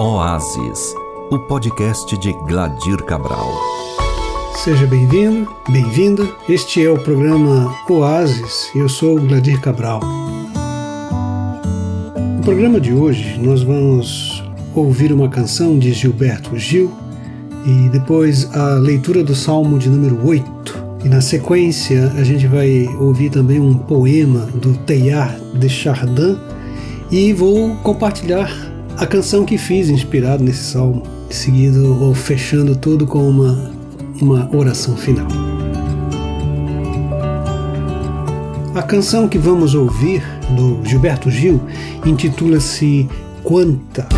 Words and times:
Oásis, 0.00 0.94
o 1.28 1.40
podcast 1.40 2.16
de 2.18 2.32
Gladir 2.46 3.02
Cabral. 3.02 3.52
Seja 4.62 4.86
bem-vindo, 4.86 5.50
bem-vinda. 5.68 6.22
Este 6.48 6.86
é 6.86 6.88
o 6.88 7.02
programa 7.02 7.74
Oásis 7.90 8.70
e 8.76 8.78
eu 8.78 8.88
sou 8.88 9.18
Gladir 9.18 9.60
Cabral. 9.60 10.00
No 12.36 12.42
programa 12.44 12.80
de 12.80 12.92
hoje, 12.92 13.40
nós 13.42 13.64
vamos 13.64 14.44
ouvir 14.72 15.12
uma 15.12 15.28
canção 15.28 15.76
de 15.76 15.92
Gilberto 15.92 16.56
Gil 16.56 16.92
e 17.66 17.88
depois 17.88 18.48
a 18.54 18.74
leitura 18.74 19.24
do 19.24 19.34
Salmo 19.34 19.80
de 19.80 19.88
número 19.88 20.24
8. 20.24 20.78
E 21.06 21.08
na 21.08 21.20
sequência, 21.20 22.12
a 22.16 22.22
gente 22.22 22.46
vai 22.46 22.86
ouvir 23.00 23.30
também 23.30 23.58
um 23.58 23.76
poema 23.76 24.46
do 24.54 24.74
Teilhard 24.78 25.42
de 25.58 25.68
Chardin 25.68 26.38
e 27.10 27.32
vou 27.32 27.74
compartilhar 27.78 28.67
a 28.98 29.06
canção 29.06 29.44
que 29.44 29.56
fiz 29.56 29.88
inspirado 29.88 30.42
nesse 30.42 30.64
salmo, 30.72 31.04
seguido 31.30 32.02
ou 32.02 32.12
fechando 32.12 32.74
tudo 32.74 33.06
com 33.06 33.28
uma, 33.28 33.70
uma 34.20 34.54
oração 34.54 34.96
final. 34.96 35.28
A 38.74 38.82
canção 38.82 39.28
que 39.28 39.38
vamos 39.38 39.76
ouvir 39.76 40.20
do 40.50 40.84
Gilberto 40.84 41.30
Gil 41.30 41.62
intitula-se 42.04 43.08
Quanta. 43.44 44.08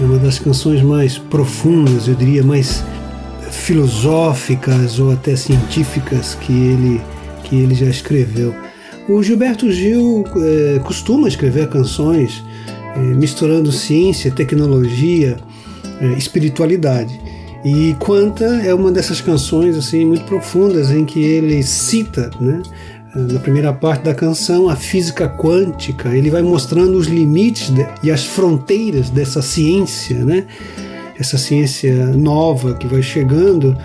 É 0.00 0.04
uma 0.04 0.18
das 0.18 0.38
canções 0.38 0.80
mais 0.80 1.18
profundas, 1.18 2.06
eu 2.06 2.14
diria 2.14 2.44
mais 2.44 2.84
filosóficas 3.50 5.00
ou 5.00 5.10
até 5.10 5.34
científicas 5.34 6.36
que 6.36 6.52
ele, 6.52 7.00
que 7.42 7.56
ele 7.56 7.74
já 7.74 7.86
escreveu. 7.86 8.54
O 9.08 9.20
Gilberto 9.20 9.70
Gil 9.70 10.24
é, 10.36 10.78
costuma 10.78 11.26
escrever 11.26 11.68
canções 11.68 12.44
misturando 12.98 13.70
ciência, 13.72 14.30
tecnologia, 14.30 15.36
é, 16.00 16.06
espiritualidade. 16.18 17.20
E 17.64 17.94
Quanta 17.98 18.44
é 18.44 18.72
uma 18.72 18.92
dessas 18.92 19.20
canções 19.20 19.76
assim 19.76 20.04
muito 20.04 20.24
profundas 20.24 20.90
em 20.90 21.04
que 21.04 21.20
ele 21.20 21.62
cita, 21.62 22.30
né, 22.40 22.62
na 23.14 23.40
primeira 23.40 23.72
parte 23.72 24.04
da 24.04 24.14
canção, 24.14 24.68
a 24.68 24.76
física 24.76 25.28
quântica. 25.28 26.14
Ele 26.14 26.30
vai 26.30 26.42
mostrando 26.42 26.96
os 26.96 27.06
limites 27.06 27.72
e 28.02 28.10
as 28.10 28.24
fronteiras 28.24 29.08
dessa 29.08 29.40
ciência, 29.40 30.24
né? 30.24 30.44
Essa 31.18 31.38
ciência 31.38 32.08
nova 32.08 32.74
que 32.74 32.86
vai 32.86 33.02
chegando 33.02 33.76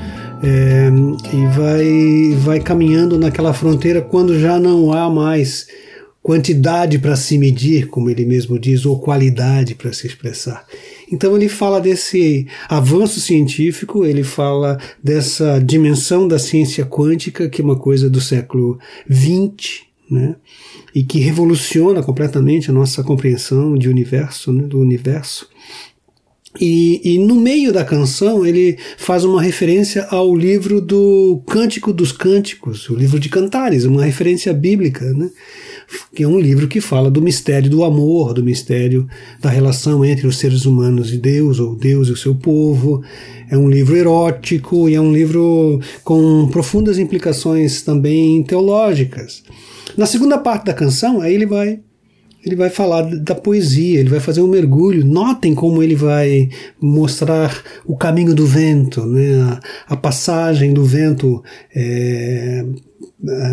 é, 0.44 0.92
e 1.34 1.46
vai, 1.48 2.38
vai 2.40 2.60
caminhando 2.60 3.18
naquela 3.18 3.54
fronteira 3.54 4.02
quando 4.02 4.38
já 4.38 4.60
não 4.60 4.92
há 4.92 5.10
mais 5.10 5.66
quantidade 6.22 7.00
para 7.00 7.16
se 7.16 7.38
medir, 7.38 7.88
como 7.88 8.10
ele 8.10 8.26
mesmo 8.26 8.60
diz, 8.60 8.86
ou 8.86 9.00
qualidade 9.00 9.76
para 9.76 9.92
se 9.92 10.06
expressar. 10.06 10.66
Então 11.12 11.36
ele 11.36 11.50
fala 11.50 11.82
desse 11.82 12.48
avanço 12.70 13.20
científico, 13.20 14.06
ele 14.06 14.24
fala 14.24 14.78
dessa 15.04 15.60
dimensão 15.60 16.28
da 16.28 16.38
ciência 16.38 16.86
quântica, 16.86 17.50
que 17.50 17.62
é 17.62 17.66
uma 17.66 17.78
coisa 17.78 18.10
do 18.10 18.22
século 18.22 18.80
XX, 19.12 19.82
né? 20.10 20.36
e 20.94 21.04
que 21.04 21.20
revoluciona 21.20 22.04
completamente 22.04 22.70
a 22.70 22.74
nossa 22.74 23.02
compreensão 23.02 23.78
de 23.78 23.90
universo, 23.90 24.52
né? 24.52 24.64
do 24.64 24.80
universo. 24.80 25.50
E, 26.60 27.00
e, 27.04 27.18
no 27.18 27.36
meio 27.36 27.72
da 27.72 27.86
canção 27.86 28.46
ele 28.46 28.78
faz 28.98 29.24
uma 29.24 29.42
referência 29.42 30.06
ao 30.10 30.36
livro 30.36 30.82
do 30.82 31.42
Cântico 31.48 31.94
dos 31.94 32.12
Cânticos, 32.12 32.90
o 32.90 32.96
livro 32.96 33.18
de 33.20 33.30
Cantares, 33.30 33.86
uma 33.86 34.04
referência 34.04 34.54
bíblica, 34.54 35.14
né? 35.14 35.30
que 36.14 36.24
é 36.24 36.28
um 36.28 36.40
livro 36.40 36.68
que 36.68 36.82
fala 36.82 37.10
do 37.10 37.22
mistério 37.22 37.70
do 37.70 37.84
amor, 37.84 38.34
do 38.34 38.44
mistério 38.44 39.08
da 39.40 39.50
relação 39.50 40.04
entre 40.04 40.28
os 40.28 40.38
seres 40.38 40.66
humanos 40.66 41.14
e 41.14 41.18
Deus, 41.18 41.60
ou 41.60 41.76
Deus 41.76 42.10
e 42.10 42.12
o 42.12 42.18
seu 42.18 42.36
povo. 42.36 43.02
É 43.50 43.58
um 43.58 43.70
livro 43.70 43.96
erótico 43.96 44.90
e 44.90 44.96
é 44.96 45.02
um 45.02 45.12
livro 45.14 45.80
com 46.04 46.48
profundas 46.52 46.98
implicações 46.98 47.82
também 47.82 48.44
teológicas. 48.44 49.44
Na 49.98 50.06
segunda 50.06 50.38
parte 50.38 50.66
da 50.66 50.74
canção, 50.74 51.22
aí 51.22 51.34
ele 51.34 51.46
vai 51.46 51.80
ele 52.44 52.56
vai 52.56 52.70
falar 52.70 53.04
da 53.04 53.36
poesia, 53.36 54.00
ele 54.00 54.10
vai 54.10 54.20
fazer 54.20 54.42
um 54.42 54.48
mergulho. 54.48 55.06
Notem 55.06 55.54
como 55.54 55.82
ele 55.82 55.96
vai 55.96 56.50
mostrar 56.80 57.56
o 57.86 57.96
caminho 57.96 58.34
do 58.34 58.46
vento, 58.46 59.06
né? 59.06 59.42
a, 59.88 59.94
a 59.94 59.98
passagem 59.98 60.74
do 60.74 60.84
vento 60.84 61.44
é, 61.76 62.66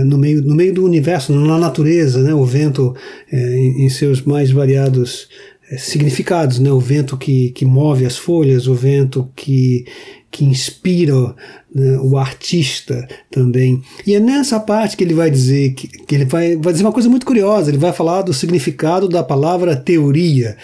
no, 0.04 0.16
meio, 0.16 0.43
no 0.43 0.54
meio 0.54 0.72
do 0.72 0.84
universo, 0.84 1.34
na 1.34 1.59
natureza, 1.59 2.22
né? 2.22 2.32
o 2.32 2.44
vento 2.44 2.94
é, 3.31 3.56
em, 3.56 3.84
em, 3.84 3.88
seus 3.91 4.22
mais 4.22 4.50
variados 4.50 5.28
significados, 5.77 6.59
né? 6.59 6.71
o 6.73 6.81
vento 6.81 7.17
que, 7.17 7.51
que 7.51 7.65
move 7.65 8.06
as 8.06 8.17
folhas, 8.17 8.67
o 8.67 8.75
vento 8.75 9.29
que, 9.37 9.84
que 10.31 10.45
inspira 10.45 11.34
né, 11.75 11.99
o 11.99 12.17
artista 12.17 13.06
também. 13.31 13.83
E 14.07 14.15
é 14.15 14.21
nessa 14.21 14.59
parte 14.59 14.97
que 14.97 15.05
ele 15.05 15.15
vai 15.15 15.31
dizer 15.31 15.75
que, 15.75 15.89
que 15.89 16.15
ele 16.15 16.25
vai, 16.25 16.57
vai 16.57 16.73
dizer 16.73 16.84
uma 16.84 16.93
coisa 16.93 17.09
muito 17.09 17.27
curiosa. 17.27 17.71
Ele 17.71 17.78
vai 17.78 17.93
falar 17.93 18.23
do 18.23 18.33
significado 18.33 19.09
da 19.09 19.23
palavra 19.23 19.77
teoria. 19.77 20.57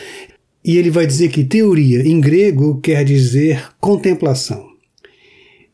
E 0.64 0.78
ele 0.78 0.90
vai 0.90 1.06
dizer 1.06 1.28
que 1.28 1.44
teoria 1.44 2.06
em 2.06 2.20
grego 2.20 2.80
quer 2.80 3.04
dizer 3.04 3.68
contemplação. 3.78 4.73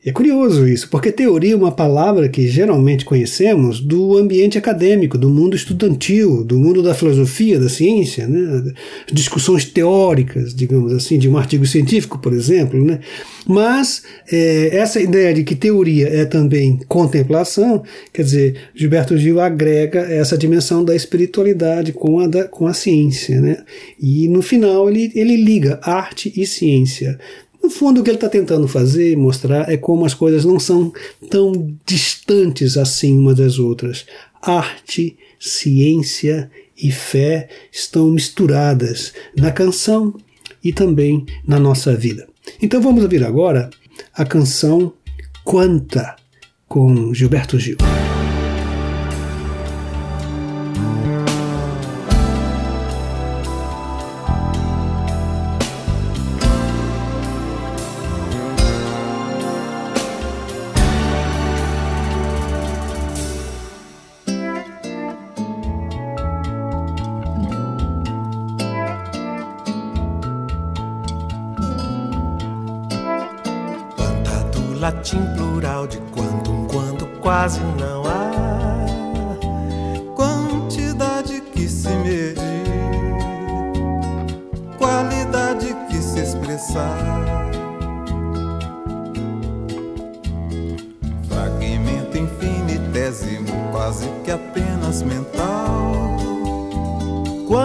É 0.02 0.10
curioso 0.10 0.66
isso, 0.66 0.88
porque 0.88 1.12
teoria 1.12 1.52
é 1.52 1.56
uma 1.56 1.70
palavra 1.70 2.26
que 2.26 2.48
geralmente 2.48 3.04
conhecemos 3.04 3.80
do 3.80 4.16
ambiente 4.16 4.56
acadêmico, 4.56 5.18
do 5.18 5.28
mundo 5.28 5.54
estudantil, 5.54 6.42
do 6.42 6.58
mundo 6.58 6.82
da 6.82 6.94
filosofia, 6.94 7.60
da 7.60 7.68
ciência, 7.68 8.26
né? 8.26 8.72
discussões 9.12 9.66
teóricas, 9.66 10.54
digamos 10.54 10.94
assim, 10.94 11.18
de 11.18 11.28
um 11.28 11.36
artigo 11.36 11.66
científico, 11.66 12.18
por 12.18 12.32
exemplo. 12.32 12.82
Né? 12.82 13.00
Mas 13.46 14.02
é, 14.32 14.74
essa 14.74 14.98
ideia 14.98 15.34
de 15.34 15.44
que 15.44 15.54
teoria 15.54 16.08
é 16.08 16.24
também 16.24 16.80
contemplação, 16.88 17.82
quer 18.10 18.22
dizer, 18.22 18.56
Gilberto 18.74 19.18
Gil 19.18 19.38
agrega 19.38 20.00
essa 20.00 20.38
dimensão 20.38 20.82
da 20.82 20.96
espiritualidade 20.96 21.92
com 21.92 22.20
a, 22.20 22.26
da, 22.26 22.44
com 22.44 22.66
a 22.66 22.72
ciência. 22.72 23.38
Né? 23.38 23.58
E 24.00 24.28
no 24.28 24.40
final 24.40 24.88
ele, 24.88 25.12
ele 25.14 25.36
liga 25.36 25.78
arte 25.82 26.32
e 26.34 26.46
ciência 26.46 27.18
no 27.62 27.68
fundo, 27.68 28.00
o 28.00 28.04
que 28.04 28.10
ele 28.10 28.16
está 28.16 28.28
tentando 28.28 28.66
fazer, 28.66 29.16
mostrar, 29.16 29.70
é 29.70 29.76
como 29.76 30.04
as 30.04 30.14
coisas 30.14 30.44
não 30.44 30.58
são 30.58 30.92
tão 31.28 31.76
distantes 31.86 32.76
assim 32.76 33.18
umas 33.18 33.36
das 33.36 33.58
outras. 33.58 34.06
Arte, 34.40 35.16
ciência 35.38 36.50
e 36.76 36.90
fé 36.90 37.48
estão 37.70 38.10
misturadas 38.10 39.12
na 39.36 39.52
canção 39.52 40.14
e 40.64 40.72
também 40.72 41.26
na 41.46 41.58
nossa 41.58 41.94
vida. 41.94 42.26
Então 42.60 42.80
vamos 42.80 43.02
ouvir 43.02 43.24
agora 43.24 43.68
a 44.14 44.24
canção 44.24 44.92
Quanta, 45.44 46.16
com 46.66 47.12
Gilberto 47.12 47.58
Gil. 47.58 47.76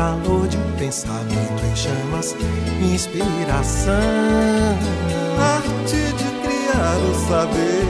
Calor, 0.00 0.48
de 0.48 0.56
pensamento 0.78 1.62
em 1.62 1.76
chamas, 1.76 2.34
inspiração, 2.80 3.92
arte 5.38 5.94
de 6.16 6.24
criar 6.40 6.96
o 6.96 7.14
saber, 7.28 7.84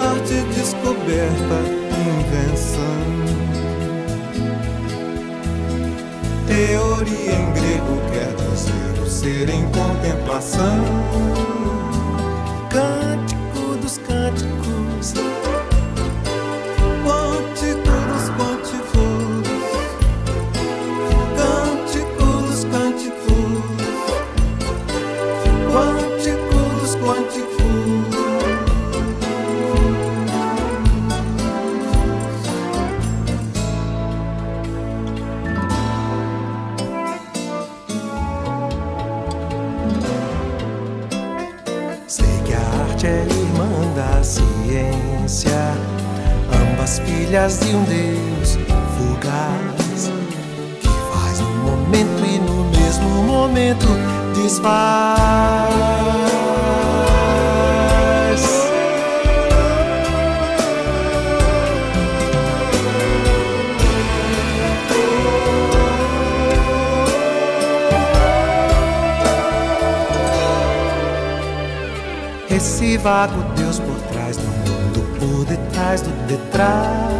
arte 0.00 0.44
descoberta, 0.54 1.58
invenção. 2.06 3.02
Teoria 6.46 7.32
em 7.32 7.52
grego 7.52 8.00
quer 8.12 8.32
dizer 8.44 9.02
o 9.02 9.10
ser 9.10 9.48
em 9.48 9.64
contemplação. 9.72 11.45
Vago 73.06 73.40
Deus 73.54 73.78
por 73.78 74.00
trás 74.12 74.36
do 74.36 74.42
mundo, 74.42 75.00
por 75.20 75.46
detrás 75.46 76.02
do 76.02 76.10
detrás. 76.26 77.15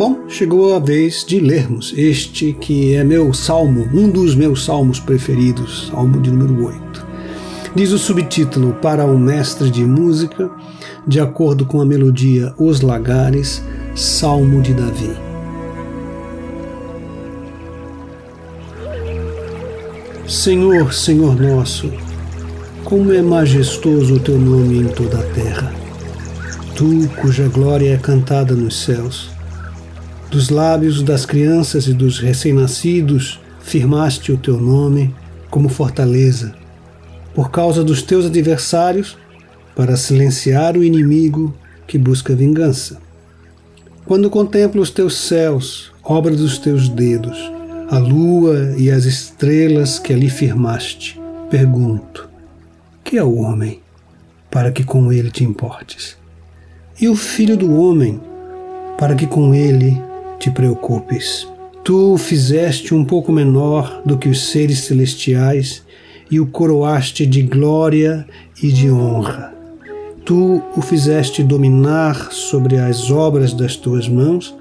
Bom, 0.00 0.20
chegou 0.28 0.74
a 0.74 0.78
vez 0.78 1.26
de 1.26 1.38
lermos 1.38 1.92
este 1.94 2.54
que 2.54 2.94
é 2.94 3.04
meu 3.04 3.34
salmo, 3.34 3.86
um 3.92 4.08
dos 4.08 4.34
meus 4.34 4.64
salmos 4.64 4.98
preferidos, 4.98 5.88
salmo 5.88 6.22
de 6.22 6.30
número 6.30 6.64
8. 6.64 7.06
Diz 7.74 7.92
o 7.92 7.98
subtítulo 7.98 8.72
Para 8.80 9.04
o 9.04 9.18
mestre 9.18 9.68
de 9.68 9.84
música, 9.84 10.50
de 11.06 11.20
acordo 11.20 11.66
com 11.66 11.82
a 11.82 11.84
melodia 11.84 12.54
Os 12.56 12.80
Lagares, 12.80 13.62
Salmo 13.94 14.62
de 14.62 14.72
Davi. 14.72 15.14
Senhor, 20.26 20.94
Senhor 20.94 21.38
nosso, 21.38 21.92
como 22.84 23.12
é 23.12 23.20
majestoso 23.20 24.14
o 24.14 24.18
teu 24.18 24.38
nome 24.38 24.78
em 24.78 24.86
toda 24.86 25.18
a 25.18 25.32
terra. 25.34 25.74
Tu, 26.74 27.06
cuja 27.20 27.48
glória 27.48 27.92
é 27.92 27.98
cantada 27.98 28.54
nos 28.54 28.82
céus, 28.82 29.38
dos 30.30 30.48
lábios 30.48 31.02
das 31.02 31.26
crianças 31.26 31.88
e 31.88 31.92
dos 31.92 32.20
recém-nascidos, 32.20 33.40
firmaste 33.60 34.30
o 34.30 34.38
teu 34.38 34.58
nome 34.58 35.12
como 35.50 35.68
fortaleza, 35.68 36.54
por 37.34 37.50
causa 37.50 37.82
dos 37.82 38.00
teus 38.00 38.26
adversários, 38.26 39.18
para 39.74 39.96
silenciar 39.96 40.76
o 40.76 40.84
inimigo 40.84 41.54
que 41.86 41.98
busca 41.98 42.34
vingança. 42.34 42.98
Quando 44.06 44.30
contemplo 44.30 44.80
os 44.80 44.90
teus 44.90 45.16
céus, 45.16 45.92
obra 46.02 46.34
dos 46.34 46.58
teus 46.58 46.88
dedos, 46.88 47.38
a 47.90 47.98
lua 47.98 48.74
e 48.76 48.90
as 48.90 49.04
estrelas 49.04 49.98
que 49.98 50.12
ali 50.12 50.30
firmaste, 50.30 51.20
pergunto: 51.50 52.28
que 53.02 53.18
é 53.18 53.24
o 53.24 53.36
homem, 53.36 53.80
para 54.48 54.70
que 54.70 54.84
com 54.84 55.12
ele 55.12 55.30
te 55.30 55.42
importes? 55.42 56.16
E 57.00 57.08
o 57.08 57.16
filho 57.16 57.56
do 57.56 57.74
homem, 57.74 58.20
para 58.98 59.14
que 59.14 59.26
com 59.26 59.54
ele 59.54 60.00
te 60.40 60.50
preocupes. 60.50 61.46
Tu 61.84 62.14
o 62.14 62.18
fizeste 62.18 62.94
um 62.94 63.04
pouco 63.04 63.30
menor 63.30 64.02
do 64.04 64.18
que 64.18 64.28
os 64.28 64.50
seres 64.50 64.80
celestiais 64.80 65.84
e 66.30 66.40
o 66.40 66.46
coroaste 66.46 67.26
de 67.26 67.42
glória 67.42 68.26
e 68.62 68.72
de 68.72 68.90
honra. 68.90 69.54
Tu 70.24 70.62
o 70.76 70.80
fizeste 70.80 71.42
dominar 71.42 72.32
sobre 72.32 72.78
as 72.78 73.10
obras 73.10 73.52
das 73.52 73.76
tuas 73.76 74.08
mãos, 74.08 74.56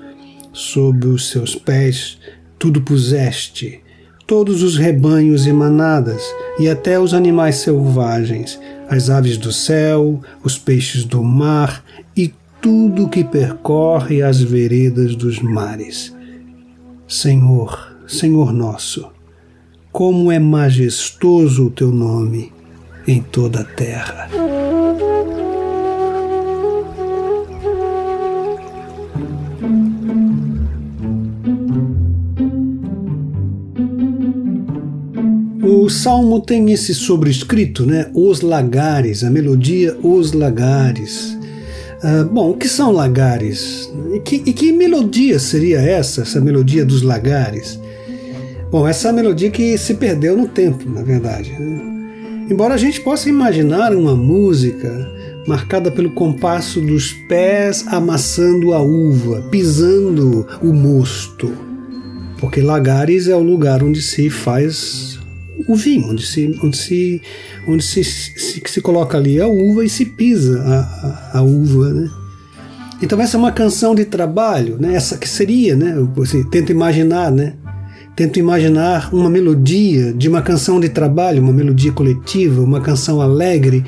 sob 0.52 1.08
os 1.08 1.30
seus 1.30 1.56
pés 1.56 2.18
tudo 2.58 2.82
puseste, 2.82 3.82
todos 4.28 4.62
os 4.62 4.78
rebanhos 4.78 5.48
e 5.48 5.54
manadas, 5.54 6.22
e 6.60 6.68
até 6.68 7.00
os 7.00 7.14
animais 7.14 7.56
selvagens, 7.56 8.60
as 8.90 9.10
aves 9.10 9.38
do 9.38 9.54
céu, 9.54 10.20
os 10.44 10.58
peixes 10.58 11.06
do 11.06 11.24
mar 11.24 11.84
e 12.18 12.34
tudo 12.62 13.08
que 13.08 13.24
percorre 13.24 14.22
as 14.22 14.42
veredas 14.42 15.16
dos 15.16 15.40
mares. 15.40 16.16
Senhor, 17.08 17.98
Senhor 18.08 18.54
nosso, 18.54 19.08
como 19.92 20.32
é 20.32 20.40
majestoso 20.40 21.68
o 21.68 21.72
teu 21.72 21.92
nome 21.92 22.52
em 23.08 23.22
toda 23.22 23.62
a 23.62 23.64
terra. 23.64 24.30
O 35.64 35.88
salmo 35.90 36.40
tem 36.40 36.72
esse 36.72 36.94
sobrescrito, 36.94 37.86
né? 37.86 38.12
Os 38.14 38.42
lagares, 38.42 39.24
a 39.24 39.30
melodia 39.30 39.98
Os 40.04 40.34
lagares. 40.34 41.39
Ah, 42.02 42.24
bom, 42.24 42.52
o 42.52 42.58
que 42.58 42.68
são 42.68 42.92
lagares? 42.92 43.92
E 44.14 44.20
que, 44.20 44.38
e 44.46 44.54
que 44.54 44.72
melodia 44.72 45.38
seria 45.40 45.80
essa, 45.80 46.22
essa 46.22 46.40
melodia 46.40 46.86
dos 46.86 47.02
lagares? 47.02 47.80
Bom, 48.72 48.88
essa 48.88 49.10
é 49.10 49.12
melodia 49.12 49.50
que 49.50 49.78
se 49.78 49.96
perdeu 49.96 50.38
no 50.38 50.48
tempo, 50.48 50.90
na 50.90 51.02
verdade. 51.02 51.52
né? 51.52 51.90
Embora 52.50 52.74
a 52.74 52.78
gente 52.78 53.02
possa 53.02 53.30
imaginar 53.30 53.96
uma 53.96 54.16
música 54.16 54.90
marcada 55.48 55.92
pelo 55.92 56.12
compasso 56.12 56.80
dos 56.80 57.14
pés 57.28 57.84
amassando 57.88 58.74
a 58.74 58.82
uva, 58.82 59.42
pisando 59.50 60.48
o 60.62 60.72
mosto, 60.74 61.52
porque 62.40 62.62
lagares 62.62 63.28
é 63.28 63.36
o 63.36 63.42
lugar 63.42 63.84
onde 63.84 64.02
se 64.02 64.30
faz 64.30 65.09
o 65.68 65.76
vinho, 65.76 66.10
onde 66.10 66.26
se, 66.26 66.60
onde 66.64 66.78
se, 66.78 67.22
onde 67.68 67.84
se, 67.84 68.04
se, 68.04 68.62
se 68.66 68.82
coloca 68.82 69.18
ali 69.18 69.40
a 69.40 69.48
uva 69.48 69.84
e 69.84 69.90
se 69.90 70.06
pisa 70.06 70.62
a, 70.62 71.38
a, 71.38 71.40
a 71.40 71.42
uva, 71.42 71.94
né? 71.94 72.10
Então 73.02 73.20
essa 73.22 73.38
é 73.38 73.40
uma 73.40 73.52
canção 73.52 73.96
de 73.96 74.06
trabalho, 74.06 74.78
né? 74.80 74.94
Essa 74.94 75.18
que 75.18 75.28
seria, 75.28 75.76
né? 75.76 75.96
Você 76.16 76.44
tenta 76.44 76.72
imaginar, 76.72 77.32
né? 77.32 77.54
Tento 78.16 78.38
imaginar 78.38 79.14
uma 79.14 79.30
melodia 79.30 80.14
de 80.14 80.28
uma 80.28 80.42
canção 80.42 80.80
de 80.80 80.90
trabalho, 80.90 81.42
uma 81.42 81.54
melodia 81.54 81.92
coletiva, 81.94 82.62
uma 82.62 82.82
canção 82.82 83.22
alegre, 83.22 83.86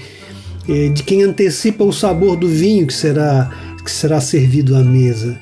eh, 0.70 0.88
de 0.90 1.04
quem 1.04 1.24
antecipa 1.24 1.84
o 1.84 1.92
sabor 1.92 2.38
do 2.38 2.48
vinho 2.48 2.88
que 2.88 2.94
será 2.94 3.52
que 3.84 3.92
será 3.92 4.22
servido 4.22 4.76
à 4.76 4.84
mesa. 4.84 5.38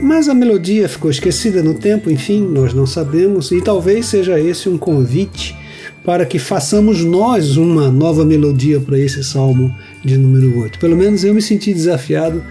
Mas 0.00 0.28
a 0.28 0.34
melodia 0.34 0.88
ficou 0.88 1.10
esquecida 1.10 1.62
no 1.62 1.74
tempo, 1.74 2.10
enfim, 2.10 2.40
nós 2.40 2.72
não 2.72 2.86
sabemos, 2.86 3.50
e 3.50 3.60
talvez 3.60 4.06
seja 4.06 4.38
esse 4.38 4.68
um 4.68 4.78
convite 4.78 5.56
para 6.04 6.26
que 6.26 6.38
façamos 6.38 7.04
nós 7.04 7.56
uma 7.56 7.90
nova 7.90 8.24
melodia 8.24 8.80
para 8.80 8.98
esse 8.98 9.22
salmo 9.22 9.74
de 10.04 10.16
número 10.16 10.58
8. 10.60 10.78
Pelo 10.78 10.96
menos 10.96 11.24
eu 11.24 11.32
me 11.32 11.42
senti 11.42 11.72
desafiado 11.72 12.42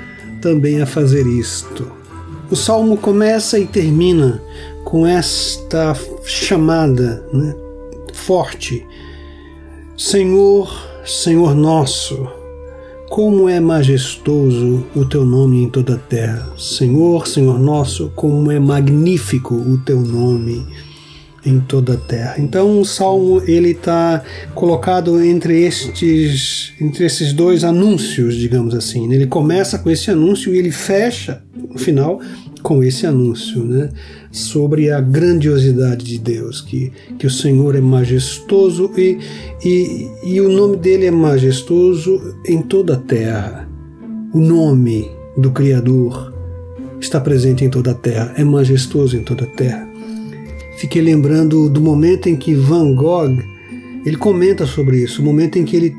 também 0.41 0.81
a 0.81 0.86
fazer 0.86 1.27
isto. 1.27 1.91
O 2.50 2.55
salmo 2.55 2.98
começa 2.98 3.60
e 3.60 3.65
termina 3.65 4.41
com 4.83 5.05
esta 5.05 5.95
chamada 6.25 7.24
né, 7.33 7.55
forte: 8.13 8.86
Senhor, 9.98 10.74
Senhor 11.05 11.55
nosso, 11.55 12.27
como 13.11 13.49
é 13.49 13.59
majestoso 13.59 14.85
o 14.95 15.03
teu 15.03 15.25
nome 15.25 15.61
em 15.61 15.69
toda 15.69 15.95
a 15.95 15.97
terra. 15.97 16.47
Senhor, 16.57 17.27
Senhor 17.27 17.59
nosso, 17.59 18.09
como 18.15 18.49
é 18.49 18.57
magnífico 18.57 19.53
o 19.53 19.77
teu 19.79 19.99
nome 19.99 20.65
em 21.45 21.60
toda 21.60 21.93
a 21.93 21.98
terra. 21.98 22.36
Então 22.38 22.79
o 22.79 22.86
salmo 22.86 23.41
ele 23.48 23.71
está 23.71 24.24
colocado 24.53 25.21
entre 25.21 25.62
estes 25.62 26.74
entre 26.79 27.05
esses 27.05 27.33
dois 27.33 27.63
anúncios, 27.63 28.36
digamos 28.36 28.75
assim. 28.75 29.12
Ele 29.12 29.25
começa 29.25 29.79
com 29.79 29.89
esse 29.89 30.12
anúncio 30.12 30.53
e 30.53 30.57
ele 30.57 30.71
fecha 30.71 31.41
no 31.69 31.79
final 31.79 32.19
com 32.62 32.83
esse 32.83 33.07
anúncio, 33.07 33.63
né, 33.65 33.89
sobre 34.31 34.91
a 34.91 35.01
grandiosidade 35.01 36.05
de 36.05 36.19
Deus, 36.19 36.62
que, 36.62 36.91
que 37.17 37.25
o 37.25 37.29
Senhor 37.29 37.75
é 37.75 37.81
majestoso 37.81 38.91
e, 38.95 39.17
e, 39.65 40.07
e 40.24 40.41
o 40.41 40.48
nome 40.48 40.77
dele 40.77 41.07
é 41.07 41.12
majestoso 41.12 42.36
em 42.45 42.62
toda 42.62 42.93
a 42.93 42.98
terra. 42.98 43.67
O 44.31 44.39
nome 44.39 45.10
do 45.36 45.50
Criador 45.50 46.31
está 47.00 47.19
presente 47.19 47.65
em 47.65 47.69
toda 47.69 47.91
a 47.91 47.95
terra, 47.95 48.31
é 48.38 48.43
majestoso 48.43 49.17
em 49.17 49.24
toda 49.24 49.45
a 49.45 49.48
terra 49.48 49.90
fiquei 50.81 51.01
lembrando 51.01 51.69
do 51.69 51.79
momento 51.79 52.27
em 52.27 52.35
que 52.35 52.55
Van 52.55 52.95
Gogh 52.95 53.38
ele 54.03 54.17
comenta 54.17 54.65
sobre 54.65 54.97
isso, 54.97 55.21
o 55.21 55.25
momento 55.25 55.59
em 55.59 55.63
que 55.63 55.75
ele 55.75 55.95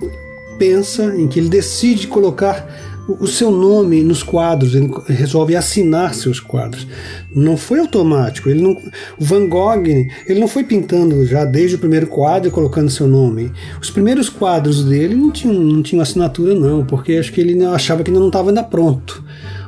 pensa, 0.59 1.15
em 1.17 1.29
que 1.29 1.39
ele 1.39 1.49
decide 1.49 2.09
colocar 2.09 2.69
o 3.09 3.27
seu 3.29 3.53
nome 3.53 4.03
nos 4.03 4.25
quadros, 4.25 4.75
ele 4.75 4.91
resolve 5.07 5.55
assinar 5.55 6.15
seus 6.15 6.41
quadros. 6.41 6.87
Não 7.33 7.57
foi 7.57 7.79
automático, 7.79 8.49
ele 8.49 8.61
não, 8.61 8.73
o 8.73 9.25
Van 9.25 9.47
Gogh 9.47 9.87
ele 9.87 10.41
não 10.41 10.49
foi 10.49 10.65
pintando 10.65 11.25
já 11.27 11.45
desde 11.45 11.77
o 11.77 11.79
primeiro 11.79 12.09
quadro 12.09 12.49
e 12.49 12.53
colocando 12.53 12.91
seu 12.91 13.07
nome. 13.07 13.53
Os 13.81 13.89
primeiros 13.89 14.29
quadros 14.29 14.85
dele 14.85 15.15
não 15.15 15.31
tinham, 15.31 15.55
não 15.55 15.81
tinham 15.81 16.03
assinatura 16.03 16.57
não, 16.57 16.85
porque 16.85 17.12
acho 17.12 17.33
que 17.33 17.41
ele 17.41 17.65
achava 17.67 18.03
que 18.03 18.11
ainda 18.11 18.21
não 18.21 18.29
estava 18.29 18.51
ainda 18.51 18.65
pronto, 18.65 19.23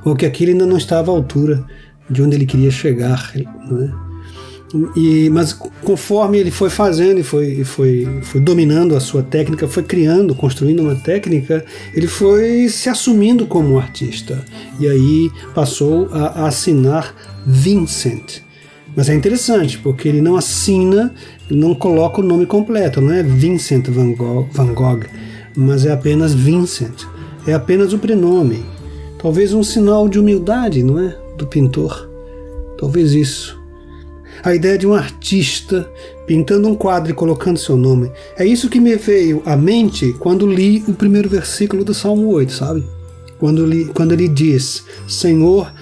ou 0.05 0.17
que 0.17 0.27
aquilo 0.27 0.51
ainda 0.51 0.67
não 0.67 0.77
estava 0.77 1.13
à 1.13 1.15
altura 1.15 1.65
de 2.11 2.21
onde 2.21 2.35
ele 2.35 2.47
queria 2.47 2.73
chegar. 2.73 3.33
Não 3.71 3.81
é? 3.81 4.14
E, 4.97 5.31
mas 5.31 5.53
conforme 5.53 6.39
ele 6.39 6.51
foi 6.51 6.69
fazendo 6.69 7.21
e 7.21 7.23
foi, 7.23 7.63
foi, 7.65 8.09
foi 8.23 8.41
dominando 8.41 8.97
a 8.97 9.01
sua 9.01 9.23
técnica, 9.23 9.69
foi 9.69 9.83
criando, 9.83 10.35
construindo 10.35 10.81
uma 10.81 10.97
técnica, 10.97 11.65
ele 11.95 12.09
foi 12.09 12.69
se 12.69 12.89
assumindo 12.89 13.47
como 13.47 13.79
artista. 13.79 14.45
E 14.81 14.89
aí 14.89 15.31
passou 15.55 16.09
a, 16.13 16.47
assinar 16.47 17.15
Vincent. 17.47 18.43
Mas 18.97 19.09
é 19.09 19.15
interessante, 19.15 19.79
porque 19.79 20.09
ele 20.09 20.21
não 20.21 20.37
assina, 20.37 21.15
não 21.51 21.75
coloca 21.75 22.21
o 22.21 22.25
nome 22.25 22.47
completo, 22.47 23.01
não 23.01 23.13
é 23.13 23.23
Vincent 23.23 23.89
Van 23.89 24.13
Gogh, 24.13 24.49
Van 24.53 24.73
Gogh 24.73 25.05
mas 25.57 25.87
é 25.87 25.93
apenas 25.93 26.35
Vincent. 26.35 27.05
É 27.47 27.55
apenas 27.55 27.93
o 27.93 27.99
prenome. 27.99 28.65
Talvez 29.19 29.53
um 29.53 29.63
sinal 29.63 30.09
de 30.09 30.19
humildade, 30.19 30.83
não 30.83 30.99
é? 30.99 31.17
Do 31.37 31.47
pintor. 31.47 32.09
Talvez 32.79 33.13
isso 33.13 33.64
a 34.45 34.55
ideia 34.55 34.77
de 34.77 34.87
um 34.87 34.93
artista 34.93 35.91
pintando 36.27 36.69
um 36.69 36.75
quadro 36.75 37.11
e 37.11 37.15
colocando 37.15 37.59
seu 37.59 37.77
nome. 37.77 38.13
É 38.37 38.45
isso 38.45 38.69
que 38.69 38.79
me 38.79 38.95
veio 38.97 39.43
à 39.47 39.57
mente 39.57 40.13
quando 40.19 40.47
li 40.47 40.85
o 40.87 40.93
primeiro 40.93 41.29
versículo 41.29 41.83
do 41.83 41.95
Salmo 41.95 42.29
8, 42.29 42.53
sabe? 42.53 42.85
Quando, 43.39 43.65
li, 43.65 43.87
quando 43.87 44.13
ele 44.13 44.29
diz: 44.29 44.85
Senhor, 45.09 45.73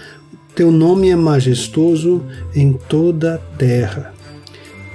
teu 0.54 0.71
nome 0.71 1.11
é 1.11 1.16
majestoso 1.16 2.23
em 2.54 2.73
toda 2.88 3.35
a 3.35 3.38
terra. 3.57 4.14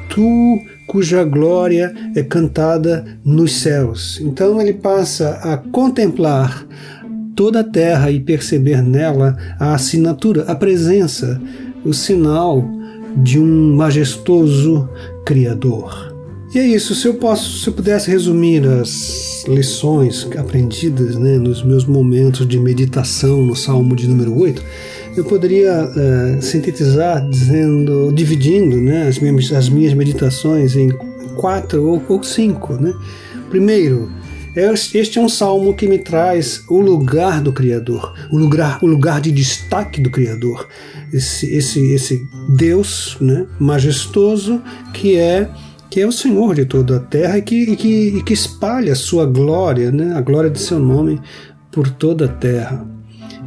Tu 0.10 0.60
cuja 0.88 1.26
glória 1.26 1.94
é 2.16 2.24
cantada 2.24 3.20
nos 3.24 3.58
céus. 3.58 4.18
Então 4.22 4.62
ele 4.62 4.74
passa 4.74 5.32
a 5.44 5.58
contemplar 5.58 6.66
toda 7.36 7.60
a 7.60 7.64
terra 7.64 8.10
e 8.10 8.22
perceber 8.22 8.82
nela 8.82 9.38
a 9.60 9.74
assinatura, 9.74 10.44
a 10.48 10.56
presença, 10.56 11.40
o 11.84 11.94
sinal 11.94 12.77
de 13.18 13.40
um 13.40 13.76
majestoso 13.76 14.88
Criador. 15.26 16.16
E 16.54 16.60
é 16.60 16.66
isso, 16.66 16.96
se 16.96 17.08
eu 17.08 17.16
posso, 17.16 17.60
se 17.60 17.68
eu 17.68 17.74
pudesse 17.74 18.10
resumir 18.10 18.66
as 18.66 19.44
lições 19.48 20.28
aprendidas 20.38 21.18
né, 21.18 21.38
nos 21.38 21.62
meus 21.62 21.84
momentos 21.84 22.48
de 22.48 22.58
meditação 22.58 23.42
no 23.42 23.56
Salmo 23.56 23.96
de 23.96 24.08
número 24.08 24.34
8, 24.38 24.64
eu 25.18 25.26
poderia 25.26 25.84
uh, 25.84 26.42
sintetizar 26.42 27.28
dizendo, 27.28 28.12
dividindo 28.14 28.78
né, 28.78 29.08
as, 29.08 29.20
minhas, 29.20 29.52
as 29.52 29.68
minhas 29.68 29.94
meditações 29.94 30.76
em 30.78 30.90
quatro 31.36 31.86
ou, 31.86 32.02
ou 32.08 32.24
cinco. 32.24 32.74
Né? 32.74 32.94
Primeiro, 33.50 34.10
este 34.58 35.20
é 35.20 35.22
um 35.22 35.30
salmo 35.30 35.76
que 35.76 35.88
me 35.88 36.00
traz 36.00 36.64
o 36.68 36.80
lugar 36.80 37.42
do 37.42 37.54
Criador, 37.54 38.14
o 38.32 38.38
lugar, 38.38 38.80
o 38.82 38.88
lugar 38.88 39.22
de 39.22 39.32
destaque 39.32 40.02
do 40.02 40.10
Criador, 40.10 40.68
esse, 41.14 41.54
esse, 41.54 41.80
esse 41.92 42.28
Deus 42.50 43.18
né, 43.22 43.46
majestoso 43.60 44.62
que 44.94 45.16
é 45.16 45.48
que 45.90 46.02
é 46.02 46.08
o 46.08 46.12
Senhor 46.12 46.54
de 46.54 46.66
toda 46.66 46.98
a 46.98 47.00
terra 47.00 47.38
e 47.38 47.42
que, 47.42 47.56
e 47.56 47.76
que, 47.76 48.08
e 48.18 48.24
que 48.24 48.34
espalha 48.34 48.92
a 48.92 48.96
sua 48.96 49.26
glória, 49.26 49.92
né, 49.92 50.14
a 50.16 50.22
glória 50.22 50.50
de 50.50 50.60
seu 50.60 50.80
nome 50.80 51.22
por 51.72 51.90
toda 51.90 52.26
a 52.26 52.28
terra. 52.28 52.86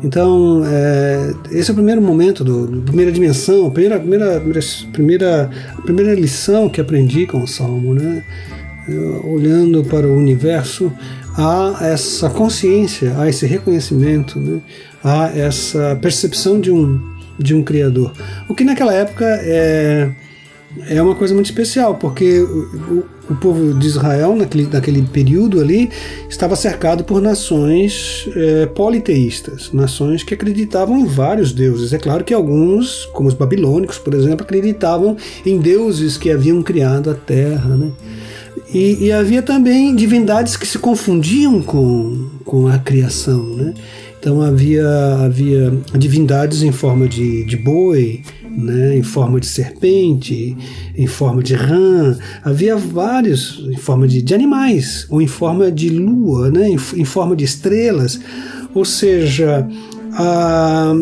Então, 0.03 0.63
é, 0.65 1.35
esse 1.51 1.71
é 1.71 1.73
o 1.73 1.75
primeiro 1.75 2.01
momento, 2.01 2.43
do, 2.43 2.83
primeira 2.83 3.13
dimensão, 3.13 3.67
a 3.67 3.71
primeira, 3.71 4.01
primeira, 4.01 4.41
primeira, 4.93 5.51
primeira 5.85 6.15
lição 6.15 6.69
que 6.71 6.81
aprendi 6.81 7.27
com 7.27 7.43
o 7.43 7.47
Salmo. 7.47 7.95
Né? 7.95 8.25
Olhando 9.25 9.85
para 9.85 10.07
o 10.07 10.17
universo, 10.17 10.93
há 11.37 11.79
essa 11.83 12.29
consciência, 12.31 13.15
há 13.19 13.29
esse 13.29 13.47
reconhecimento, 13.47 14.39
né? 14.39 14.61
há 15.03 15.29
essa 15.29 15.99
percepção 16.01 16.61
de 16.61 16.71
um, 16.71 17.01
de 17.39 17.55
um 17.55 17.63
Criador. 17.63 18.13
O 18.49 18.55
que 18.55 18.65
naquela 18.65 18.93
época 18.93 19.25
é, 19.25 20.11
é 20.89 21.03
uma 21.03 21.15
coisa 21.15 21.35
muito 21.35 21.47
especial, 21.47 21.95
porque 21.97 22.41
o, 22.41 23.05
o 23.31 23.37
povo 23.37 23.73
de 23.75 23.87
Israel, 23.87 24.35
naquele, 24.37 24.67
naquele 24.67 25.03
período 25.03 25.61
ali, 25.61 25.89
estava 26.29 26.57
cercado 26.57 27.05
por 27.05 27.23
nações 27.23 28.29
é, 28.35 28.67
politeístas, 28.67 29.71
nações 29.73 30.23
que 30.23 30.35
acreditavam 30.35 30.99
em 30.99 31.07
vários 31.07 31.53
deuses. 31.53 31.93
É 31.93 31.99
claro 31.99 32.25
que 32.25 32.35
alguns, 32.35 33.07
como 33.13 33.29
os 33.29 33.35
babilônicos, 33.35 33.99
por 33.99 34.15
exemplo, 34.15 34.45
acreditavam 34.45 35.17
em 35.47 35.59
deuses 35.59 36.19
que 36.19 36.31
haviam 36.31 36.63
criado 36.63 37.11
a 37.11 37.15
terra. 37.15 37.77
Né? 37.77 37.93
E, 38.73 39.07
e, 39.07 39.13
havia 39.13 39.43
também 39.43 39.95
divindades 39.97 40.57
que 40.57 40.67
se 40.67 40.79
confundiam 40.79 41.61
com, 41.61 42.29
com 42.45 42.69
a 42.69 42.79
criação. 42.79 43.43
Né? 43.57 43.75
Então 44.19 44.41
havia, 44.41 44.87
havia 45.25 45.73
divindades 45.99 46.63
em 46.63 46.71
forma 46.71 47.09
de, 47.09 47.45
de 47.45 47.57
boi, 47.57 48.23
né? 48.49 48.97
em 48.97 49.03
forma 49.03 49.41
de 49.41 49.47
serpente, 49.47 50.57
em 50.97 51.07
forma 51.09 51.43
de 51.43 51.55
rã. 51.55 52.17
Havia 52.45 52.77
vários 52.77 53.65
em 53.69 53.77
forma 53.77 54.07
de, 54.07 54.23
de 54.23 54.35
animais, 54.35 55.05
ou 55.11 55.21
em 55.21 55.27
forma 55.27 55.73
de 55.73 55.89
lua, 55.89 56.49
né? 56.49 56.69
em, 56.69 56.79
em 56.97 57.05
forma 57.05 57.35
de 57.35 57.45
estrelas. 57.45 58.21
Ou 58.73 58.85
seja, 58.85 59.67
a, 60.13 60.95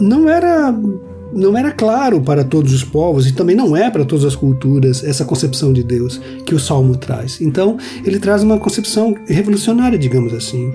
não 0.00 0.28
era 0.28 0.74
não 1.32 1.56
era 1.56 1.70
claro 1.70 2.20
para 2.20 2.44
todos 2.44 2.72
os 2.72 2.84
povos 2.84 3.26
e 3.26 3.32
também 3.32 3.54
não 3.54 3.76
é 3.76 3.90
para 3.90 4.04
todas 4.04 4.24
as 4.24 4.36
culturas 4.36 5.04
essa 5.04 5.24
concepção 5.24 5.72
de 5.72 5.82
Deus 5.82 6.20
que 6.44 6.54
o 6.54 6.58
Salmo 6.58 6.96
traz. 6.96 7.40
Então, 7.40 7.78
ele 8.04 8.18
traz 8.18 8.42
uma 8.42 8.58
concepção 8.58 9.16
revolucionária, 9.26 9.98
digamos 9.98 10.32
assim, 10.34 10.72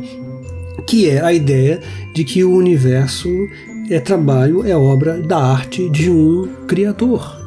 que 0.87 1.09
é 1.09 1.21
a 1.21 1.33
ideia 1.33 1.81
de 2.13 2.23
que 2.23 2.43
o 2.43 2.53
universo 2.53 3.29
é 3.89 3.99
trabalho, 3.99 4.65
é 4.65 4.75
obra 4.75 5.21
da 5.21 5.37
arte 5.37 5.89
de 5.89 6.09
um 6.09 6.47
criador. 6.67 7.43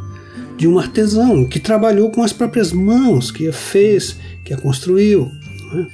de 0.56 0.66
um 0.66 0.76
artesão 0.76 1.44
que 1.44 1.60
trabalhou 1.60 2.10
com 2.10 2.20
as 2.20 2.32
próprias 2.32 2.72
mãos, 2.72 3.30
que 3.30 3.46
a 3.46 3.52
fez, 3.52 4.16
que 4.44 4.52
a 4.52 4.56
construiu. 4.56 5.30
Né? 5.72 5.86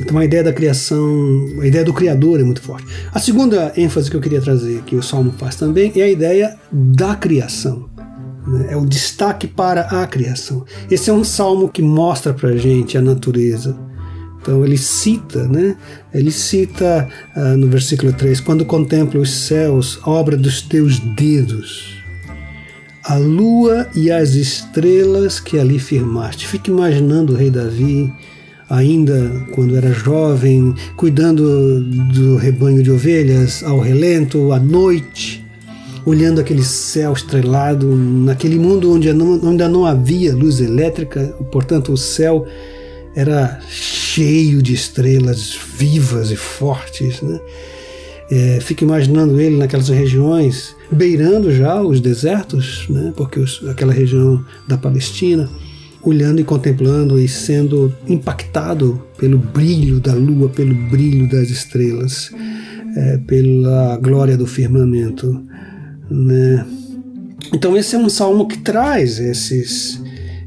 Então 0.00 0.18
a 0.18 0.24
ideia 0.24 0.44
da 0.44 0.52
criação, 0.52 1.48
a 1.60 1.66
ideia 1.66 1.84
do 1.84 1.92
Criador 1.92 2.40
é 2.40 2.44
muito 2.44 2.60
forte. 2.60 2.86
A 3.12 3.18
segunda 3.18 3.72
ênfase 3.76 4.10
que 4.10 4.16
eu 4.16 4.20
queria 4.20 4.40
trazer, 4.40 4.82
que 4.82 4.94
o 4.94 5.02
Salmo 5.02 5.32
faz 5.38 5.56
também, 5.56 5.92
é 5.96 6.02
a 6.02 6.10
ideia 6.10 6.56
da 6.70 7.14
criação. 7.14 7.88
Né? 8.46 8.68
É 8.70 8.76
o 8.76 8.84
destaque 8.84 9.46
para 9.46 9.82
a 9.82 10.06
criação. 10.06 10.64
Esse 10.90 11.10
é 11.10 11.12
um 11.12 11.24
salmo 11.24 11.68
que 11.68 11.82
mostra 11.82 12.34
para 12.34 12.50
a 12.50 12.56
gente 12.56 12.96
a 12.96 13.02
natureza. 13.02 13.76
Então 14.40 14.64
ele 14.64 14.78
cita, 14.78 15.48
né? 15.48 15.76
Ele 16.14 16.30
cita 16.30 17.08
uh, 17.34 17.56
no 17.56 17.66
versículo 17.66 18.12
3: 18.12 18.40
Quando 18.40 18.64
contemplo 18.64 19.20
os 19.20 19.30
céus, 19.30 19.98
obra 20.04 20.36
dos 20.36 20.62
teus 20.62 21.00
dedos, 21.00 21.96
a 23.02 23.16
lua 23.16 23.88
e 23.92 24.08
as 24.08 24.34
estrelas 24.34 25.40
que 25.40 25.58
ali 25.58 25.80
firmaste. 25.80 26.46
Fique 26.46 26.70
imaginando 26.70 27.32
o 27.32 27.36
rei 27.36 27.50
Davi 27.50 28.12
ainda 28.68 29.46
quando 29.52 29.76
era 29.76 29.92
jovem, 29.92 30.74
cuidando 30.96 31.80
do 31.80 32.36
rebanho 32.36 32.82
de 32.82 32.90
ovelhas 32.90 33.62
ao 33.62 33.78
relento, 33.78 34.52
à 34.52 34.58
noite, 34.58 35.44
olhando 36.04 36.40
aquele 36.40 36.62
céu 36.62 37.12
estrelado, 37.12 37.86
naquele 37.94 38.58
mundo 38.58 38.92
onde 38.92 39.08
ainda 39.08 39.68
não 39.68 39.84
havia 39.84 40.34
luz 40.34 40.60
elétrica, 40.60 41.34
portanto 41.50 41.92
o 41.92 41.96
céu 41.96 42.46
era 43.14 43.60
cheio 43.68 44.60
de 44.62 44.74
estrelas 44.74 45.58
vivas 45.76 46.30
e 46.30 46.36
fortes. 46.36 47.22
Né? 47.22 47.40
É, 48.30 48.58
fica 48.60 48.84
imaginando 48.84 49.40
ele 49.40 49.56
naquelas 49.56 49.88
regiões, 49.88 50.76
beirando 50.90 51.52
já 51.52 51.80
os 51.80 52.00
desertos, 52.00 52.86
né? 52.88 53.12
porque 53.16 53.40
os, 53.40 53.66
aquela 53.68 53.92
região 53.92 54.44
da 54.68 54.76
Palestina 54.76 55.48
olhando 56.06 56.40
e 56.40 56.44
contemplando 56.44 57.18
e 57.18 57.26
sendo 57.26 57.92
impactado 58.06 59.02
pelo 59.18 59.38
brilho 59.38 59.98
da 59.98 60.14
lua, 60.14 60.48
pelo 60.48 60.72
brilho 60.88 61.28
das 61.28 61.50
estrelas, 61.50 62.30
é, 62.96 63.18
pela 63.18 63.96
glória 63.96 64.36
do 64.36 64.46
firmamento. 64.46 65.44
Né? 66.08 66.64
Então 67.52 67.76
esse 67.76 67.96
é 67.96 67.98
um 67.98 68.08
salmo 68.08 68.46
que 68.46 68.58
traz 68.58 69.18
esses 69.18 70.00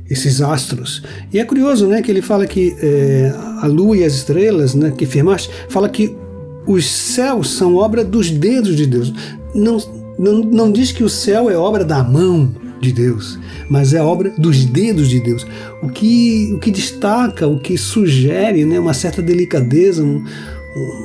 esses 0.10 0.42
astros. 0.42 1.04
E 1.32 1.38
é 1.38 1.46
curioso, 1.46 1.86
né, 1.86 2.02
que 2.02 2.10
ele 2.10 2.24
fala 2.24 2.48
que 2.48 2.76
é, 2.82 3.32
a 3.62 3.68
lua 3.68 3.96
e 3.96 4.04
as 4.04 4.16
estrelas, 4.16 4.74
né, 4.74 4.92
que 4.98 5.06
firmaste, 5.06 5.52
fala 5.70 5.88
que 5.88 6.18
os 6.66 6.90
céus 6.90 7.52
são 7.52 7.76
obra 7.76 8.04
dos 8.04 8.32
dedos 8.32 8.76
de 8.76 8.88
Deus. 8.88 9.14
Não, 9.54 9.78
não, 10.18 10.40
não 10.40 10.72
diz 10.72 10.92
que 10.92 11.04
o 11.04 11.10
céu 11.10 11.48
é 11.48 11.56
obra 11.56 11.86
da 11.86 12.04
mão 12.04 12.52
de 12.80 12.92
Deus, 12.92 13.40
mas 13.70 13.94
é 13.94 14.02
obra 14.02 14.34
dos 14.38 14.66
dedos 14.66 15.10
de 15.10 15.20
Deus. 15.20 15.46
O 15.82 15.90
que, 15.90 16.52
o 16.54 16.60
que 16.60 16.72
destaca, 16.72 17.48
o 17.48 17.60
que 17.60 17.78
sugere 17.78 18.66
né, 18.66 18.80
uma 18.80 18.94
certa 18.94 19.22
delicadeza, 19.22 20.04
um, 20.04 20.24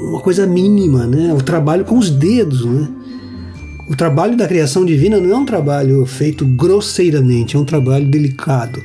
uma 0.09 0.21
coisa 0.21 0.47
mínima, 0.47 1.07
né, 1.07 1.33
o 1.33 1.43
trabalho 1.43 1.85
com 1.85 1.99
os 1.99 2.11
dedos. 2.11 2.64
Né? 2.64 2.88
O 3.88 3.97
trabalho 3.97 4.37
da 4.37 4.47
criação 4.47 4.85
divina 4.85 5.21
não 5.21 5.31
é 5.31 5.37
um 5.37 5.45
trabalho 5.45 6.07
feito 6.07 6.47
grosseiramente, 6.47 7.57
é 7.57 7.59
um 7.59 7.64
trabalho 7.64 8.08
delicado, 8.08 8.82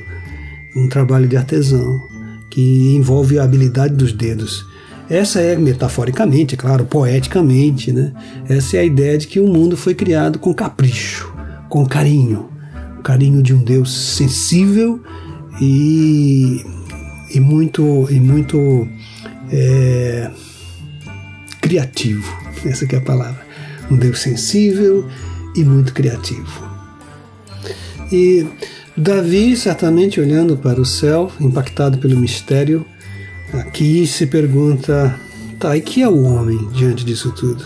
um 0.76 0.88
trabalho 0.88 1.26
de 1.26 1.36
artesão, 1.36 2.08
que 2.50 2.94
envolve 2.94 3.38
a 3.38 3.44
habilidade 3.44 3.94
dos 3.94 4.12
dedos. 4.12 4.66
Essa 5.08 5.40
é, 5.40 5.56
metaforicamente, 5.56 6.54
é 6.54 6.58
claro, 6.58 6.84
poeticamente, 6.84 7.90
né? 7.90 8.12
Essa 8.48 8.76
é 8.76 8.80
a 8.80 8.84
ideia 8.84 9.18
de 9.18 9.26
que 9.26 9.40
o 9.40 9.46
mundo 9.48 9.76
foi 9.76 9.94
criado 9.94 10.38
com 10.38 10.54
capricho, 10.54 11.34
com 11.68 11.84
carinho, 11.84 12.49
o 13.00 13.02
carinho 13.02 13.42
de 13.42 13.54
um 13.54 13.64
Deus 13.64 13.90
sensível 13.90 15.00
e, 15.60 16.62
e 17.34 17.40
muito, 17.40 18.06
e 18.10 18.20
muito 18.20 18.86
é, 19.50 20.30
criativo. 21.62 22.30
Essa 22.64 22.84
é 22.84 22.98
a 22.98 23.00
palavra. 23.00 23.40
Um 23.90 23.96
Deus 23.96 24.20
sensível 24.20 25.08
e 25.56 25.64
muito 25.64 25.94
criativo. 25.94 26.70
E 28.12 28.46
Davi, 28.94 29.56
certamente 29.56 30.20
olhando 30.20 30.58
para 30.58 30.80
o 30.80 30.84
céu, 30.84 31.32
impactado 31.40 31.96
pelo 31.98 32.18
mistério, 32.18 32.84
aqui 33.54 34.06
se 34.06 34.26
pergunta: 34.26 35.18
tá, 35.58 35.74
e 35.74 35.80
que 35.80 36.02
é 36.02 36.08
o 36.08 36.22
homem 36.22 36.68
diante 36.74 37.04
disso 37.04 37.32
tudo? 37.32 37.64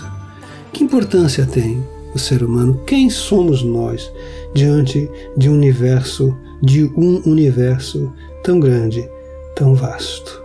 Que 0.72 0.84
importância 0.84 1.44
tem 1.44 1.82
o 2.14 2.18
ser 2.18 2.44
humano? 2.44 2.80
Quem 2.86 3.10
somos 3.10 3.64
nós 3.64 4.08
diante 4.54 5.10
de 5.36 5.48
um 5.48 5.54
universo, 5.54 6.36
de 6.62 6.84
um 6.96 7.20
universo 7.26 8.12
tão 8.42 8.60
grande, 8.60 9.08
tão 9.56 9.74
vasto. 9.74 10.42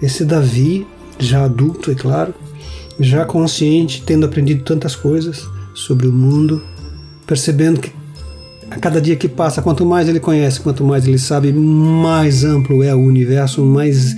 Esse 0.00 0.24
Davi, 0.24 0.86
já 1.18 1.44
adulto, 1.44 1.90
é 1.90 1.94
claro, 1.94 2.34
já 2.98 3.24
consciente, 3.24 4.02
tendo 4.04 4.26
aprendido 4.26 4.62
tantas 4.62 4.94
coisas 4.94 5.48
sobre 5.74 6.06
o 6.06 6.12
mundo, 6.12 6.62
percebendo 7.26 7.80
que 7.80 7.92
a 8.70 8.78
cada 8.78 9.00
dia 9.00 9.16
que 9.16 9.28
passa, 9.28 9.62
quanto 9.62 9.84
mais 9.84 10.08
ele 10.08 10.20
conhece, 10.20 10.60
quanto 10.60 10.84
mais 10.84 11.06
ele 11.06 11.18
sabe, 11.18 11.52
mais 11.52 12.44
amplo 12.44 12.82
é 12.82 12.94
o 12.94 12.98
universo, 12.98 13.64
mais 13.64 14.16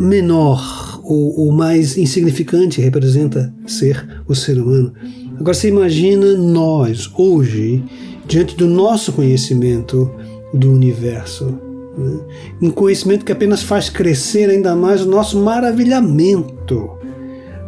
menor 0.00 1.00
ou, 1.02 1.40
ou 1.40 1.52
mais 1.52 1.96
insignificante 1.96 2.80
representa 2.80 3.52
ser 3.66 4.22
o 4.26 4.34
ser 4.34 4.58
humano. 4.60 4.92
Agora 5.38 5.54
você 5.54 5.68
imagina 5.68 6.34
nós, 6.34 7.10
hoje, 7.14 7.82
diante 8.26 8.56
do 8.56 8.66
nosso 8.66 9.12
conhecimento 9.12 10.10
do 10.52 10.72
universo. 10.72 11.58
Né? 11.96 12.20
Um 12.60 12.70
conhecimento 12.70 13.24
que 13.24 13.32
apenas 13.32 13.62
faz 13.62 13.88
crescer 13.88 14.50
ainda 14.50 14.74
mais 14.74 15.02
o 15.02 15.08
nosso 15.08 15.38
maravilhamento. 15.38 16.90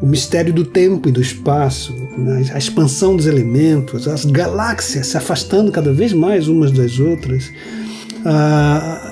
O 0.00 0.06
mistério 0.06 0.52
do 0.52 0.64
tempo 0.64 1.08
e 1.08 1.12
do 1.12 1.20
espaço, 1.20 1.92
né? 2.16 2.44
a 2.52 2.58
expansão 2.58 3.16
dos 3.16 3.26
elementos, 3.26 4.06
as 4.06 4.24
galáxias 4.24 5.08
se 5.08 5.16
afastando 5.16 5.72
cada 5.72 5.92
vez 5.92 6.12
mais 6.12 6.48
umas 6.48 6.70
das 6.70 6.98
outras. 7.00 7.50
Ah, 8.24 9.07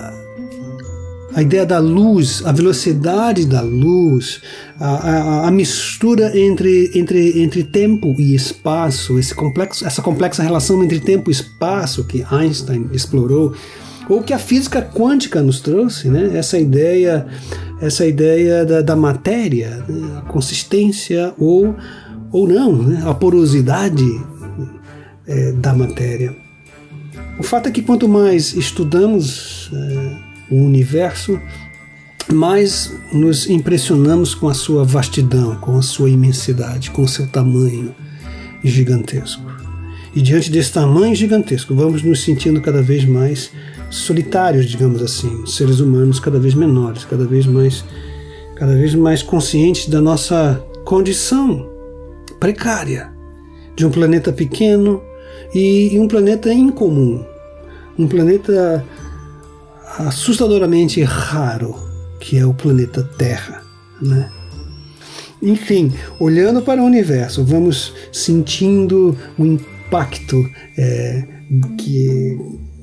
a 1.37 1.43
ideia 1.43 1.67
da 1.67 1.79
luz, 1.79 2.43
a 2.47 2.51
velocidade 2.51 3.45
da 3.45 3.61
luz, 3.61 4.41
a, 4.81 4.89
a, 4.89 5.49
a, 5.49 5.51
mistura 5.51 6.35
entre, 6.35 6.91
entre, 6.95 7.43
entre 7.43 7.63
tempo 7.63 8.15
e 8.19 8.35
espaço, 8.35 9.19
esse 9.19 9.35
complexo, 9.35 9.87
essa 9.87 10.01
complexa 10.01 10.43
relação 10.43 10.83
entre 10.83 10.99
tempo 10.99 11.29
e 11.29 11.33
espaço 11.33 12.05
que 12.05 12.25
Einstein 12.31 12.89
explorou, 12.91 13.55
ou 14.09 14.23
que 14.23 14.33
a 14.33 14.39
física 14.39 14.81
quântica 14.81 15.43
nos 15.43 15.61
trouxe, 15.61 16.09
né? 16.09 16.31
essa 16.39 16.59
ideia, 16.59 17.27
essa 17.83 18.07
ideia 18.07 18.65
da, 18.65 18.81
da 18.81 18.97
matéria, 18.97 19.85
né? 19.87 20.17
a 20.17 20.23
consistência 20.23 21.35
ou, 21.37 21.77
ou 22.33 22.49
não, 22.49 22.83
né? 22.83 23.03
a 23.05 23.13
porosidade 23.13 24.07
é, 25.27 25.53
da 25.53 25.75
matéria. 25.75 26.35
O 27.39 27.43
fato 27.43 27.69
é 27.69 27.71
que 27.71 27.83
quanto 27.83 28.09
mais 28.09 28.55
estudamos 28.55 29.71
é, 29.75 30.26
o 30.51 30.57
universo, 30.57 31.41
mais 32.33 32.93
nos 33.13 33.49
impressionamos 33.49 34.35
com 34.35 34.49
a 34.49 34.55
sua 34.55 34.85
vastidão, 34.85 35.57
com 35.57 35.77
a 35.77 35.83
sua 35.83 36.11
imensidade, 36.11 36.91
com 36.91 37.03
o 37.03 37.09
seu 37.09 37.27
tamanho 37.27 37.95
gigantesco. 38.65 39.43
E 40.15 40.23
diante 40.23 40.51
desse 40.51 40.73
tamanho 40.73 41.15
gigantesco, 41.15 41.75
vamos 41.75 42.03
nos 42.03 42.23
sentindo 42.23 42.61
cada 42.61 42.83
vez 42.83 43.05
mais 43.05 43.51
solitários, 43.91 44.67
digamos 44.67 45.03
assim, 45.03 45.45
seres 45.47 45.79
humanos 45.79 46.19
cada 46.19 46.39
vez 46.39 46.55
menores, 46.55 47.05
cada 47.05 47.27
vez 47.27 47.47
mais 47.47 47.85
cada 48.57 48.75
vez 48.75 48.95
mais 48.95 49.23
conscientes 49.23 49.87
da 49.87 50.01
nossa 50.01 50.65
condição 50.87 51.69
precária 52.41 53.13
de 53.77 53.85
um 53.85 53.91
planeta 53.91 54.33
pequeno 54.33 55.03
e 55.55 55.99
um 56.01 56.09
planeta 56.09 56.51
incomum, 56.53 57.23
um 57.99 58.09
planeta 58.09 58.83
assustadoramente 59.99 61.03
raro 61.03 61.75
que 62.21 62.39
é 62.39 62.47
o 62.47 62.55
planeta 62.55 63.03
Terra, 63.03 63.63
né? 64.01 64.31
Enfim, 65.43 65.93
olhando 66.19 66.63
para 66.63 66.83
o 66.83 66.87
universo, 66.87 67.45
vamos 67.45 67.93
sentindo 68.11 69.17
o 69.39 69.45
impacto 69.45 70.45
é, 70.79 71.23
que 71.79 72.39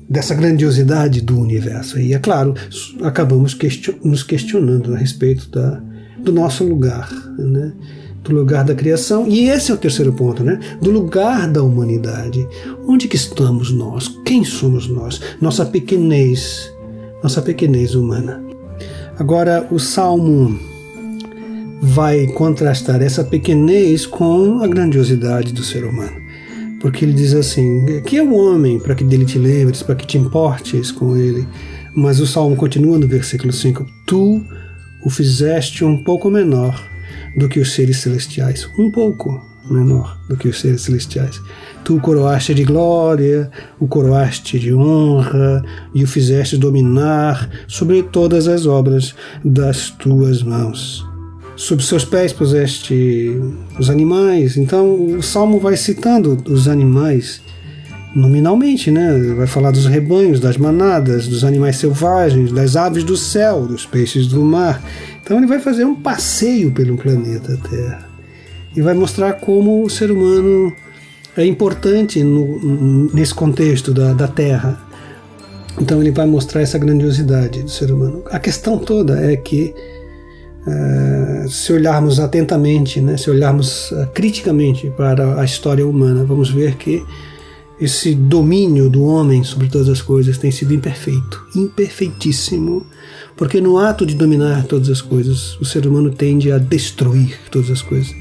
dessa 0.08 0.34
grandiosidade 0.34 1.20
do 1.20 1.38
universo. 1.38 1.98
E 1.98 2.14
é 2.14 2.18
claro, 2.18 2.54
acabamos 3.02 3.54
question 3.54 3.96
nos 4.04 4.22
questionando 4.22 4.94
a 4.94 4.98
respeito 4.98 5.50
da, 5.50 5.82
do 6.18 6.32
nosso 6.32 6.64
lugar, 6.64 7.10
né? 7.36 7.72
do 8.22 8.34
lugar 8.34 8.64
da 8.64 8.74
criação. 8.74 9.28
E 9.28 9.48
esse 9.48 9.70
é 9.70 9.74
o 9.74 9.78
terceiro 9.78 10.12
ponto, 10.12 10.42
né? 10.42 10.58
Do 10.80 10.90
lugar 10.90 11.46
da 11.50 11.62
humanidade. 11.62 12.46
Onde 12.86 13.06
que 13.06 13.16
estamos 13.16 13.70
nós? 13.70 14.08
Quem 14.24 14.42
somos 14.44 14.88
nós? 14.88 15.20
Nossa 15.40 15.66
pequenez, 15.66 16.72
nossa 17.24 17.40
pequenez 17.40 17.94
humana. 17.94 18.44
Agora, 19.18 19.66
o 19.70 19.78
Salmo 19.78 20.60
vai 21.80 22.26
contrastar 22.26 23.00
essa 23.00 23.24
pequenez 23.24 24.06
com 24.06 24.62
a 24.62 24.66
grandiosidade 24.66 25.52
do 25.52 25.64
ser 25.64 25.84
humano. 25.84 26.22
porque 26.80 27.02
ele 27.02 27.14
diz 27.14 27.32
assim: 27.32 28.02
que 28.02 28.18
é 28.18 28.22
o 28.22 28.34
homem 28.34 28.78
para 28.78 28.94
que 28.94 29.02
dele 29.02 29.24
te 29.24 29.38
lembres, 29.38 29.82
para 29.82 29.94
que 29.94 30.06
te 30.06 30.18
importes 30.18 30.92
com 30.92 31.16
ele. 31.16 31.48
Mas 31.96 32.20
o 32.20 32.26
salmo 32.26 32.56
continua 32.56 32.98
no 32.98 33.08
versículo 33.08 33.54
5: 33.54 33.86
Tu 34.06 34.44
o 35.02 35.08
fizeste 35.08 35.82
um 35.82 36.04
pouco 36.04 36.30
menor 36.30 36.86
do 37.38 37.48
que 37.48 37.58
os 37.58 37.72
seres 37.72 37.98
celestiais, 37.98 38.68
um 38.78 38.90
pouco 38.90 39.42
menor 39.70 40.18
do 40.28 40.36
que 40.36 40.48
os 40.48 40.60
seres 40.60 40.82
celestiais. 40.82 41.40
Tu 41.84 41.96
o 41.96 42.00
coroaste 42.00 42.54
de 42.54 42.64
glória, 42.64 43.50
o 43.78 43.86
coroaste 43.86 44.58
de 44.58 44.74
honra 44.74 45.64
e 45.94 46.02
o 46.02 46.06
fizeste 46.06 46.56
dominar 46.56 47.48
sobre 47.66 48.02
todas 48.02 48.48
as 48.48 48.66
obras 48.66 49.14
das 49.44 49.90
tuas 49.90 50.42
mãos. 50.42 51.06
Sob 51.56 51.82
seus 51.82 52.04
pés 52.04 52.32
puseste 52.32 53.40
os 53.78 53.88
animais. 53.88 54.56
Então 54.56 55.16
o 55.16 55.22
salmo 55.22 55.60
vai 55.60 55.76
citando 55.76 56.42
os 56.50 56.66
animais 56.66 57.40
nominalmente, 58.14 58.90
né? 58.90 59.34
Vai 59.36 59.46
falar 59.46 59.70
dos 59.70 59.86
rebanhos, 59.86 60.40
das 60.40 60.56
manadas, 60.56 61.28
dos 61.28 61.44
animais 61.44 61.76
selvagens, 61.76 62.52
das 62.52 62.76
aves 62.76 63.04
do 63.04 63.16
céu, 63.16 63.66
dos 63.66 63.86
peixes 63.86 64.26
do 64.26 64.42
mar. 64.42 64.82
Então 65.22 65.36
ele 65.36 65.46
vai 65.46 65.58
fazer 65.58 65.84
um 65.84 65.94
passeio 65.94 66.70
pelo 66.72 66.96
planeta 66.96 67.58
Terra 67.68 68.13
e 68.76 68.82
vai 68.82 68.94
mostrar 68.94 69.34
como 69.34 69.84
o 69.84 69.90
ser 69.90 70.10
humano 70.10 70.74
é 71.36 71.44
importante 71.44 72.22
no, 72.22 73.10
nesse 73.12 73.34
contexto 73.34 73.92
da, 73.92 74.12
da 74.12 74.28
Terra. 74.28 74.80
Então 75.80 76.00
ele 76.00 76.12
vai 76.12 76.26
mostrar 76.26 76.62
essa 76.62 76.78
grandiosidade 76.78 77.62
do 77.62 77.70
ser 77.70 77.90
humano. 77.90 78.22
A 78.30 78.38
questão 78.38 78.78
toda 78.78 79.20
é 79.20 79.36
que 79.36 79.74
uh, 80.66 81.48
se 81.48 81.72
olharmos 81.72 82.20
atentamente, 82.20 83.00
né, 83.00 83.16
se 83.16 83.28
olharmos 83.28 83.90
uh, 83.90 84.06
criticamente 84.14 84.90
para 84.96 85.40
a 85.40 85.44
história 85.44 85.86
humana, 85.86 86.24
vamos 86.24 86.50
ver 86.50 86.76
que 86.76 87.04
esse 87.80 88.14
domínio 88.14 88.88
do 88.88 89.02
homem 89.02 89.42
sobre 89.42 89.68
todas 89.68 89.88
as 89.88 90.00
coisas 90.00 90.38
tem 90.38 90.52
sido 90.52 90.72
imperfeito, 90.72 91.44
imperfeitíssimo, 91.56 92.86
porque 93.36 93.60
no 93.60 93.78
ato 93.78 94.06
de 94.06 94.14
dominar 94.14 94.64
todas 94.64 94.88
as 94.88 95.00
coisas, 95.00 95.58
o 95.60 95.64
ser 95.64 95.84
humano 95.84 96.10
tende 96.10 96.52
a 96.52 96.58
destruir 96.58 97.36
todas 97.50 97.70
as 97.70 97.82
coisas. 97.82 98.14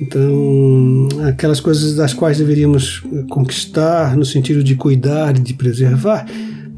Então, 0.00 1.08
aquelas 1.28 1.60
coisas 1.60 1.94
das 1.94 2.14
quais 2.14 2.38
deveríamos 2.38 3.02
conquistar 3.28 4.16
no 4.16 4.24
sentido 4.24 4.64
de 4.64 4.74
cuidar 4.74 5.36
e 5.36 5.40
de 5.40 5.52
preservar, 5.52 6.26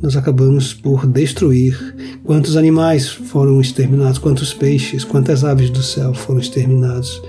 nós 0.03 0.17
acabamos 0.17 0.75
por 0.75 1.07
destruir. 1.07 1.95
Quantos 2.25 2.57
animais 2.57 3.09
foram 3.09 3.61
exterminados, 3.61 4.19
quantos 4.19 4.53
peixes, 4.53 5.05
quantas 5.05 5.45
aves 5.45 5.71
do 5.71 5.83
céu 5.83 6.13
foram 6.13 6.41
exterminados, 6.41 7.23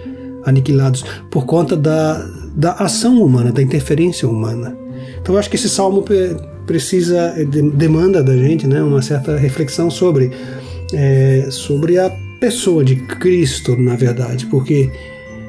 aniquilados 0.43 1.05
por 1.29 1.45
conta 1.45 1.77
da, 1.77 2.17
da 2.55 2.71
ação 2.73 3.21
humana, 3.21 3.51
da 3.51 3.61
interferência 3.61 4.27
humana. 4.27 4.75
Então, 5.21 5.35
eu 5.35 5.39
acho 5.39 5.49
que 5.49 5.55
esse 5.55 5.69
salmo 5.69 6.03
precisa, 6.65 7.35
demanda 7.75 8.23
da 8.23 8.35
gente 8.35 8.65
né, 8.65 8.81
uma 8.81 9.03
certa 9.03 9.37
reflexão 9.37 9.91
sobre, 9.91 10.31
é, 10.91 11.47
sobre 11.51 11.99
a 11.99 12.09
pessoa 12.39 12.83
de 12.83 12.95
Cristo, 12.95 13.77
na 13.77 13.95
verdade, 13.95 14.47
porque 14.47 14.91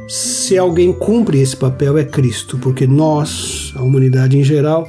se 0.08 0.58
alguém 0.58 0.92
cumpre 0.92 1.40
esse 1.40 1.56
papel 1.56 1.96
é 1.98 2.04
Cristo, 2.04 2.58
porque 2.58 2.86
nós, 2.86 3.72
a 3.76 3.82
humanidade 3.82 4.38
em 4.38 4.44
geral, 4.44 4.88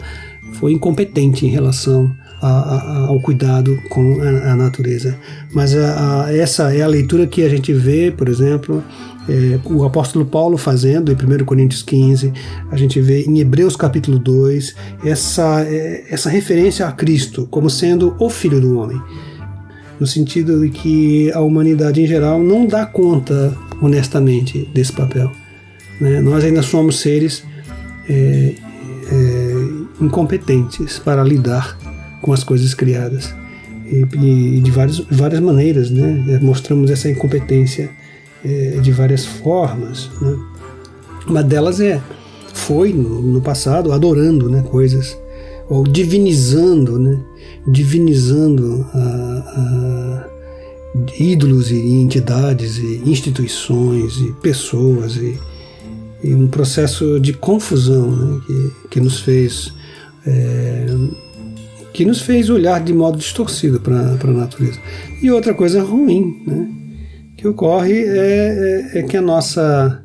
foi 0.54 0.73
incompetente 0.73 1.45
em 1.45 1.49
relação 1.49 2.13
a, 2.41 2.49
a, 2.49 3.08
ao 3.08 3.19
cuidado 3.19 3.80
com 3.89 4.21
a, 4.21 4.51
a 4.51 4.56
natureza. 4.56 5.17
Mas 5.54 5.73
essa 5.73 6.73
é 6.75 6.82
a 6.82 6.88
leitura 6.88 7.28
que 7.28 7.43
a 7.43 7.49
gente 7.49 7.73
vê, 7.73 8.12
por 8.12 8.28
exemplo, 8.28 8.84
é, 9.28 9.60
o 9.65 9.84
apóstolo 9.84 10.25
Paulo 10.25 10.58
fazendo 10.58 11.12
em 11.12 11.15
1 11.15 11.45
Coríntios 11.45 11.82
15, 11.82 12.32
a 12.69 12.78
gente 12.78 13.01
vê 13.01 13.23
em 13.23 13.39
Hebreus 13.39 13.75
capítulo 13.75 14.19
2 14.19 14.75
essa, 15.04 15.62
é, 15.62 16.06
essa 16.10 16.30
referência 16.30 16.86
a 16.86 16.91
Cristo 16.91 17.47
como 17.49 17.69
sendo 17.69 18.15
o 18.19 18.30
Filho 18.30 18.62
do 18.62 18.78
Homem. 18.80 19.01
No 19.99 20.06
sentido 20.06 20.60
de 20.60 20.69
que 20.69 21.32
a 21.32 21.39
humanidade 21.39 22.01
em 22.01 22.06
geral 22.06 22.43
não 22.43 22.67
dá 22.67 22.86
conta 22.86 23.58
honestamente 23.81 24.69
desse 24.73 24.93
papel. 24.93 25.31
Né? 25.99 26.21
Nós 26.21 26.43
ainda 26.43 26.61
somos 26.61 26.99
seres 26.99 27.43
é, 28.09 28.55
é, 29.11 29.53
incompetentes 30.01 30.99
para 30.99 31.23
lidar 31.23 31.77
com 32.21 32.33
as 32.33 32.43
coisas 32.43 32.73
criadas 32.73 33.33
e, 33.85 34.05
e 34.57 34.59
de 34.61 34.71
várias, 34.71 34.99
várias 34.99 35.39
maneiras, 35.39 35.91
né? 35.91 36.39
Mostramos 36.41 36.89
essa 36.89 37.09
incompetência 37.09 37.89
é, 38.43 38.79
de 38.81 38.91
várias 38.91 39.25
formas. 39.25 40.09
Né? 40.21 40.38
Uma 41.27 41.43
delas 41.43 41.79
é 41.79 42.01
foi 42.53 42.93
no, 42.93 43.21
no 43.21 43.41
passado 43.41 43.91
adorando, 43.91 44.49
né, 44.49 44.63
coisas 44.63 45.17
ou 45.69 45.83
divinizando, 45.83 46.97
né, 46.97 47.19
divinizando 47.67 48.85
a, 48.93 48.99
a 48.99 50.34
ídolos 51.19 51.71
e 51.71 51.77
entidades 51.77 52.77
e 52.77 53.01
instituições 53.05 54.17
e 54.17 54.31
pessoas 54.41 55.17
e, 55.17 55.38
e 56.23 56.34
um 56.34 56.47
processo 56.47 57.19
de 57.19 57.34
confusão 57.34 58.15
né, 58.15 58.41
que, 58.45 58.71
que 58.91 58.99
nos 58.99 59.19
fez 59.19 59.73
é, 60.25 60.86
que 61.93 62.05
nos 62.05 62.21
fez 62.21 62.49
olhar 62.49 62.84
de 62.84 62.93
modo 62.93 63.17
distorcido 63.17 63.79
para 63.79 63.95
a 63.97 64.34
natureza. 64.34 64.77
E 65.21 65.31
outra 65.31 65.53
coisa 65.53 65.81
ruim 65.81 66.43
né, 66.45 66.67
que 67.38 67.47
ocorre 67.47 68.03
é, 68.03 68.91
é, 68.95 68.99
é 68.99 69.03
que 69.03 69.15
a 69.15 69.21
nossa 69.21 70.03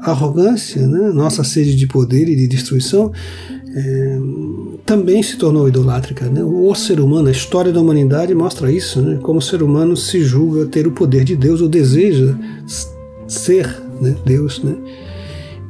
arrogância, 0.00 0.86
né, 0.86 1.10
nossa 1.12 1.44
sede 1.44 1.76
de 1.76 1.86
poder 1.86 2.28
e 2.28 2.36
de 2.36 2.46
destruição 2.48 3.12
é, 3.74 4.18
também 4.84 5.22
se 5.22 5.36
tornou 5.36 5.68
idolátrica. 5.68 6.26
Né? 6.26 6.42
O 6.42 6.74
ser 6.74 7.00
humano, 7.00 7.28
a 7.28 7.32
história 7.32 7.72
da 7.72 7.80
humanidade 7.80 8.34
mostra 8.34 8.70
isso, 8.70 9.00
né? 9.00 9.18
como 9.22 9.38
o 9.38 9.42
ser 9.42 9.62
humano 9.62 9.96
se 9.96 10.22
julga 10.22 10.66
ter 10.66 10.86
o 10.86 10.92
poder 10.92 11.24
de 11.24 11.36
Deus 11.36 11.60
ou 11.60 11.68
deseja 11.68 12.34
ser 13.26 13.82
né? 14.00 14.14
Deus. 14.24 14.62
Né? 14.62 14.74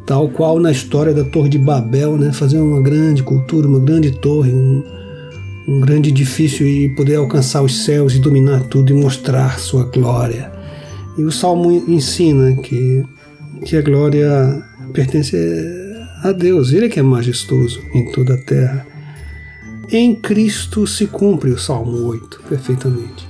Tal 0.06 0.28
qual 0.28 0.58
na 0.58 0.72
história 0.72 1.12
da 1.14 1.24
Torre 1.24 1.48
de 1.48 1.58
Babel, 1.58 2.16
né? 2.16 2.32
fazer 2.32 2.58
uma 2.58 2.80
grande 2.80 3.22
cultura, 3.22 3.68
uma 3.68 3.80
grande 3.80 4.10
torre, 4.10 4.52
um, 4.52 4.82
um 5.68 5.80
grande 5.80 6.10
edifício 6.10 6.66
e 6.66 6.88
poder 6.94 7.16
alcançar 7.16 7.62
os 7.62 7.84
céus 7.84 8.14
e 8.14 8.18
dominar 8.18 8.64
tudo 8.64 8.92
e 8.92 8.94
mostrar 8.94 9.58
sua 9.58 9.84
glória. 9.84 10.50
E 11.16 11.22
o 11.22 11.30
Salmo 11.30 11.70
ensina 11.86 12.54
que, 12.56 13.04
que 13.66 13.76
a 13.76 13.82
glória 13.82 14.62
pertence 14.94 15.36
a 16.22 16.32
Deus, 16.32 16.72
Ele 16.72 16.86
é 16.86 16.88
que 16.88 16.98
é 16.98 17.02
majestoso 17.02 17.80
em 17.94 18.10
toda 18.10 18.34
a 18.34 18.38
terra. 18.38 18.91
Em 19.94 20.14
Cristo 20.14 20.86
se 20.86 21.06
cumpre 21.06 21.50
o 21.50 21.58
Salmo 21.58 22.06
8 22.06 22.44
perfeitamente, 22.48 23.28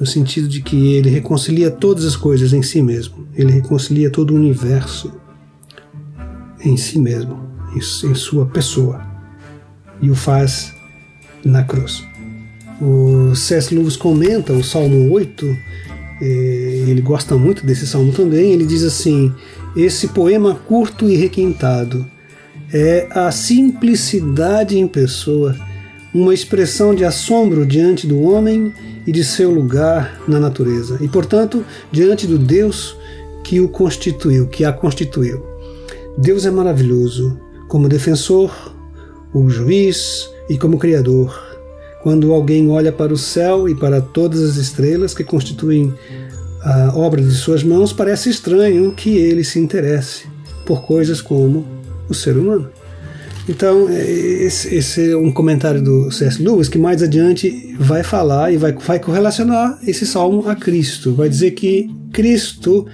no 0.00 0.06
sentido 0.06 0.48
de 0.48 0.62
que 0.62 0.94
ele 0.94 1.10
reconcilia 1.10 1.70
todas 1.70 2.06
as 2.06 2.16
coisas 2.16 2.54
em 2.54 2.62
si 2.62 2.80
mesmo, 2.80 3.28
ele 3.34 3.52
reconcilia 3.52 4.08
todo 4.08 4.30
o 4.30 4.34
universo 4.34 5.12
em 6.64 6.74
si 6.78 6.98
mesmo, 6.98 7.38
em 7.76 8.14
sua 8.14 8.46
pessoa, 8.46 9.06
e 10.00 10.08
o 10.08 10.14
faz 10.14 10.72
na 11.44 11.62
cruz. 11.62 12.02
O 12.80 13.34
C.S. 13.34 13.74
Lewis 13.74 13.94
comenta 13.94 14.54
o 14.54 14.64
Salmo 14.64 15.12
8, 15.12 15.46
eh, 16.22 16.84
ele 16.88 17.02
gosta 17.02 17.36
muito 17.36 17.66
desse 17.66 17.86
salmo 17.86 18.10
também. 18.10 18.52
Ele 18.52 18.64
diz 18.64 18.82
assim: 18.82 19.30
Esse 19.76 20.08
poema 20.08 20.54
curto 20.54 21.10
e 21.10 21.14
requintado 21.14 22.06
é 22.72 23.06
a 23.10 23.30
simplicidade 23.30 24.78
em 24.78 24.88
pessoa 24.88 25.54
uma 26.14 26.32
expressão 26.32 26.94
de 26.94 27.04
assombro 27.04 27.66
diante 27.66 28.06
do 28.06 28.22
homem 28.22 28.72
e 29.04 29.10
de 29.10 29.24
seu 29.24 29.50
lugar 29.50 30.20
na 30.28 30.38
natureza, 30.38 30.96
e, 31.00 31.08
portanto, 31.08 31.64
diante 31.90 32.24
do 32.24 32.38
Deus 32.38 32.96
que 33.42 33.60
o 33.60 33.68
constituiu, 33.68 34.46
que 34.46 34.64
a 34.64 34.72
constituiu. 34.72 35.44
Deus 36.16 36.46
é 36.46 36.50
maravilhoso 36.50 37.38
como 37.68 37.88
defensor, 37.88 38.72
o 39.34 39.50
juiz 39.50 40.30
e 40.48 40.56
como 40.56 40.78
criador. 40.78 41.42
Quando 42.02 42.32
alguém 42.32 42.70
olha 42.70 42.92
para 42.92 43.12
o 43.12 43.18
céu 43.18 43.68
e 43.68 43.74
para 43.74 44.00
todas 44.00 44.40
as 44.40 44.56
estrelas 44.56 45.12
que 45.12 45.24
constituem 45.24 45.92
a 46.62 46.96
obra 46.96 47.20
de 47.20 47.34
suas 47.34 47.64
mãos, 47.64 47.92
parece 47.92 48.30
estranho 48.30 48.92
que 48.92 49.16
ele 49.16 49.42
se 49.42 49.58
interesse 49.58 50.26
por 50.64 50.82
coisas 50.82 51.20
como 51.20 51.66
o 52.08 52.14
ser 52.14 52.36
humano. 52.36 52.70
Então, 53.48 53.88
é, 53.90 54.02
esse, 54.02 54.74
esse, 54.74 55.12
é 55.12 55.16
um 55.16 55.30
comentário 55.30 55.82
do 55.82 56.10
C.S. 56.10 56.42
Lewis 56.42 56.68
que 56.68 56.78
mais 56.78 57.02
adiante 57.02 57.74
vai 57.78 58.02
falar 58.02 58.52
e 58.52 58.56
vai, 58.56 58.72
vai 58.72 58.98
correlacionar 58.98 59.78
esse 59.86 60.06
salmo 60.06 60.48
a 60.48 60.54
Cristo. 60.54 61.14
Vai 61.14 61.28
dizer 61.28 61.50
que 61.50 61.90
Cristo, 62.12 62.86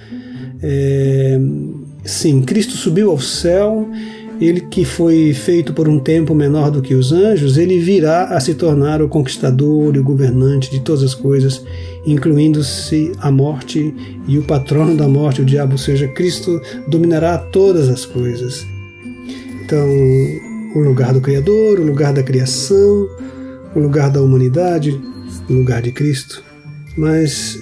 é, 0.61 1.39
sim, 2.03 2.41
Cristo 2.41 2.73
subiu 2.73 3.11
ao 3.11 3.19
céu, 3.19 3.89
ele 4.41 4.59
que 4.59 4.83
foi 4.83 5.33
feito 5.33 5.71
por 5.71 5.87
um 5.87 5.99
tempo 5.99 6.33
menor 6.33 6.69
do 6.69 6.81
que 6.81 6.95
os 6.95 7.13
anjos, 7.13 7.57
ele 7.57 7.79
virá 7.79 8.25
a 8.25 8.39
se 8.39 8.55
tornar 8.55 9.01
o 9.01 9.07
conquistador 9.07 9.95
e 9.95 9.99
o 9.99 10.03
governante 10.03 10.69
de 10.69 10.81
todas 10.81 11.03
as 11.03 11.13
coisas, 11.13 11.63
incluindo-se 12.05 13.11
a 13.19 13.31
morte 13.31 13.93
e 14.27 14.37
o 14.37 14.43
patrono 14.43 14.97
da 14.97 15.07
morte, 15.07 15.43
o 15.43 15.45
diabo, 15.45 15.73
ou 15.73 15.77
seja, 15.77 16.07
Cristo 16.07 16.59
dominará 16.87 17.37
todas 17.37 17.87
as 17.87 18.05
coisas. 18.05 18.65
Então, 19.71 19.87
o 20.75 20.79
lugar 20.81 21.13
do 21.13 21.21
Criador, 21.21 21.79
o 21.79 21.85
lugar 21.85 22.11
da 22.11 22.21
criação, 22.21 23.07
o 23.73 23.79
lugar 23.79 24.11
da 24.11 24.21
humanidade, 24.21 25.01
o 25.49 25.53
lugar 25.53 25.81
de 25.81 25.93
Cristo. 25.93 26.43
Mas 26.97 27.57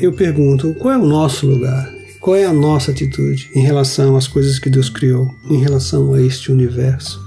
eu 0.00 0.12
pergunto, 0.12 0.72
qual 0.74 0.94
é 0.94 0.96
o 0.96 1.04
nosso 1.04 1.48
lugar? 1.48 1.92
Qual 2.20 2.36
é 2.36 2.44
a 2.44 2.52
nossa 2.52 2.92
atitude 2.92 3.50
em 3.56 3.60
relação 3.60 4.16
às 4.16 4.28
coisas 4.28 4.60
que 4.60 4.70
Deus 4.70 4.88
criou, 4.88 5.34
em 5.50 5.58
relação 5.58 6.14
a 6.14 6.22
este 6.22 6.52
universo? 6.52 7.20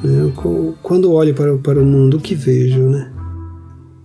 Né? 0.00 0.32
Quando 0.80 1.12
olho 1.12 1.34
para, 1.34 1.82
o 1.82 1.84
mundo, 1.84 2.18
o 2.18 2.20
que 2.20 2.36
vejo? 2.36 2.88
Né? 2.88 3.10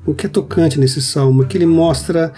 O 0.07 0.15
que 0.15 0.25
é 0.25 0.29
tocante 0.29 0.79
nesse 0.79 1.03
salmo 1.03 1.45
que 1.45 1.55
ele 1.55 1.67
mostra 1.67 2.33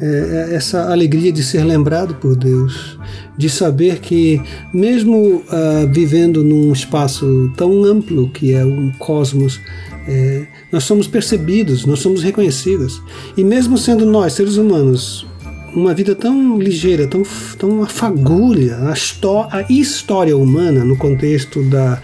é, 0.00 0.50
é, 0.50 0.54
essa 0.54 0.90
alegria 0.90 1.30
de 1.30 1.42
ser 1.42 1.62
lembrado 1.64 2.14
por 2.14 2.34
Deus, 2.34 2.98
de 3.36 3.50
saber 3.50 3.98
que, 3.98 4.40
mesmo 4.72 5.16
uh, 5.16 5.92
vivendo 5.92 6.42
num 6.42 6.72
espaço 6.72 7.52
tão 7.56 7.84
amplo 7.84 8.30
que 8.30 8.54
é 8.54 8.64
um 8.64 8.90
cosmos, 8.92 9.60
é, 10.08 10.46
nós 10.72 10.84
somos 10.84 11.06
percebidos, 11.06 11.84
nós 11.84 12.00
somos 12.00 12.22
reconhecidos. 12.22 13.02
E 13.36 13.44
mesmo 13.44 13.76
sendo 13.76 14.06
nós, 14.06 14.32
seres 14.32 14.56
humanos, 14.56 15.26
uma 15.74 15.94
vida 15.94 16.14
tão 16.14 16.58
ligeira, 16.58 17.06
tão, 17.06 17.22
tão 17.58 17.68
uma 17.68 17.86
fagulha, 17.86 18.76
a, 18.76 19.56
a 19.56 19.72
história 19.72 20.36
humana 20.36 20.84
no 20.84 20.96
contexto 20.96 21.62
da 21.64 22.00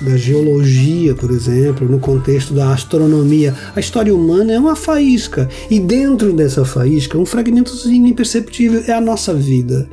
da 0.00 0.16
geologia, 0.16 1.14
por 1.14 1.30
exemplo, 1.30 1.88
no 1.88 1.98
contexto 1.98 2.52
da 2.52 2.72
astronomia. 2.72 3.54
A 3.74 3.80
história 3.80 4.14
humana 4.14 4.52
é 4.52 4.58
uma 4.58 4.76
faísca, 4.76 5.48
e 5.70 5.80
dentro 5.80 6.32
dessa 6.32 6.64
faísca, 6.64 7.18
um 7.18 7.26
fragmentozinho 7.26 8.06
imperceptível 8.06 8.82
é 8.86 8.92
a 8.92 9.00
nossa 9.00 9.32
vida. 9.34 9.88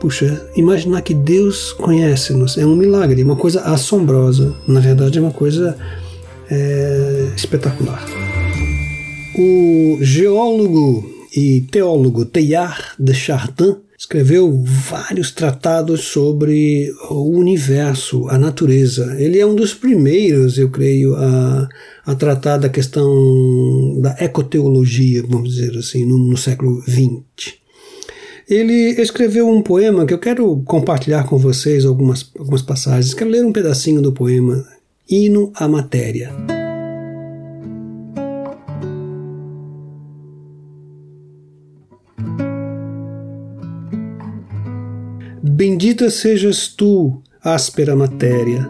Puxa, 0.00 0.46
imaginar 0.56 1.00
que 1.02 1.14
Deus 1.14 1.72
conhece-nos 1.72 2.58
é 2.58 2.66
um 2.66 2.76
milagre, 2.76 3.22
uma 3.22 3.36
coisa 3.36 3.62
assombrosa. 3.62 4.54
Na 4.68 4.80
verdade, 4.80 5.18
é 5.18 5.22
uma 5.22 5.30
coisa 5.30 5.76
é, 6.50 7.28
espetacular. 7.34 8.04
O 9.38 9.98
geólogo 10.00 11.04
e 11.34 11.62
teólogo 11.70 12.24
Teilhard 12.24 12.82
de 12.98 13.14
Chardin 13.14 13.76
escreveu 13.98 14.62
vários 14.64 15.30
tratados 15.30 16.04
sobre 16.04 16.92
o 17.10 17.30
universo, 17.30 18.28
a 18.28 18.38
natureza. 18.38 19.16
Ele 19.18 19.38
é 19.38 19.46
um 19.46 19.54
dos 19.54 19.72
primeiros, 19.72 20.58
eu 20.58 20.68
creio, 20.68 21.14
a, 21.16 21.68
a 22.04 22.14
tratar 22.14 22.58
da 22.58 22.68
questão 22.68 24.00
da 24.00 24.16
ecoteologia, 24.18 25.22
vamos 25.26 25.54
dizer 25.54 25.76
assim, 25.78 26.04
no, 26.04 26.18
no 26.18 26.36
século 26.36 26.82
XX. 26.82 27.54
Ele 28.48 28.90
escreveu 29.00 29.48
um 29.48 29.60
poema 29.60 30.06
que 30.06 30.14
eu 30.14 30.18
quero 30.18 30.56
compartilhar 30.64 31.24
com 31.24 31.36
vocês 31.36 31.84
algumas, 31.84 32.30
algumas 32.38 32.62
passagens. 32.62 33.12
Quero 33.12 33.30
ler 33.30 33.44
um 33.44 33.52
pedacinho 33.52 34.00
do 34.00 34.12
poema 34.12 34.64
Hino 35.08 35.52
à 35.56 35.66
Matéria. 35.66 36.55
Bendita 45.58 46.10
sejas 46.10 46.68
tu, 46.68 47.22
áspera 47.42 47.96
matéria, 47.96 48.68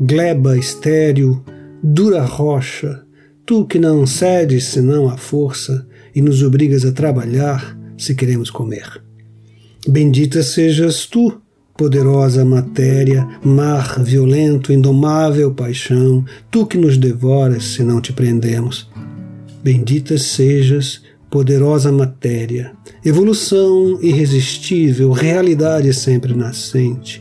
gleba 0.00 0.58
estéril, 0.58 1.40
dura 1.80 2.24
rocha, 2.24 3.04
tu 3.46 3.64
que 3.64 3.78
não 3.78 4.04
cedes 4.04 4.64
senão 4.64 5.08
à 5.08 5.16
força 5.16 5.86
e 6.12 6.20
nos 6.20 6.42
obrigas 6.42 6.84
a 6.84 6.90
trabalhar 6.90 7.78
se 7.96 8.16
queremos 8.16 8.50
comer. 8.50 9.00
Bendita 9.86 10.42
sejas 10.42 11.06
tu, 11.06 11.40
poderosa 11.78 12.44
matéria, 12.44 13.24
mar 13.44 14.02
violento, 14.02 14.72
indomável 14.72 15.54
paixão, 15.54 16.24
tu 16.50 16.66
que 16.66 16.76
nos 16.76 16.98
devoras 16.98 17.62
se 17.62 17.84
não 17.84 18.00
te 18.00 18.12
prendemos. 18.12 18.90
Bendita 19.62 20.18
sejas 20.18 21.00
poderosa 21.34 21.90
matéria, 21.90 22.70
evolução 23.04 23.98
irresistível, 24.00 25.10
realidade 25.10 25.92
sempre 25.92 26.32
nascente. 26.32 27.20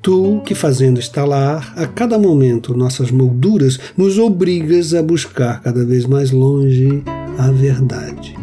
Tu 0.00 0.40
que, 0.46 0.54
fazendo 0.54 0.98
estalar 0.98 1.74
a 1.76 1.86
cada 1.86 2.18
momento 2.18 2.74
nossas 2.74 3.10
molduras, 3.10 3.78
nos 3.94 4.16
obrigas 4.16 4.94
a 4.94 5.02
buscar 5.02 5.60
cada 5.60 5.84
vez 5.84 6.06
mais 6.06 6.30
longe 6.30 7.02
a 7.36 7.50
verdade. 7.50 8.34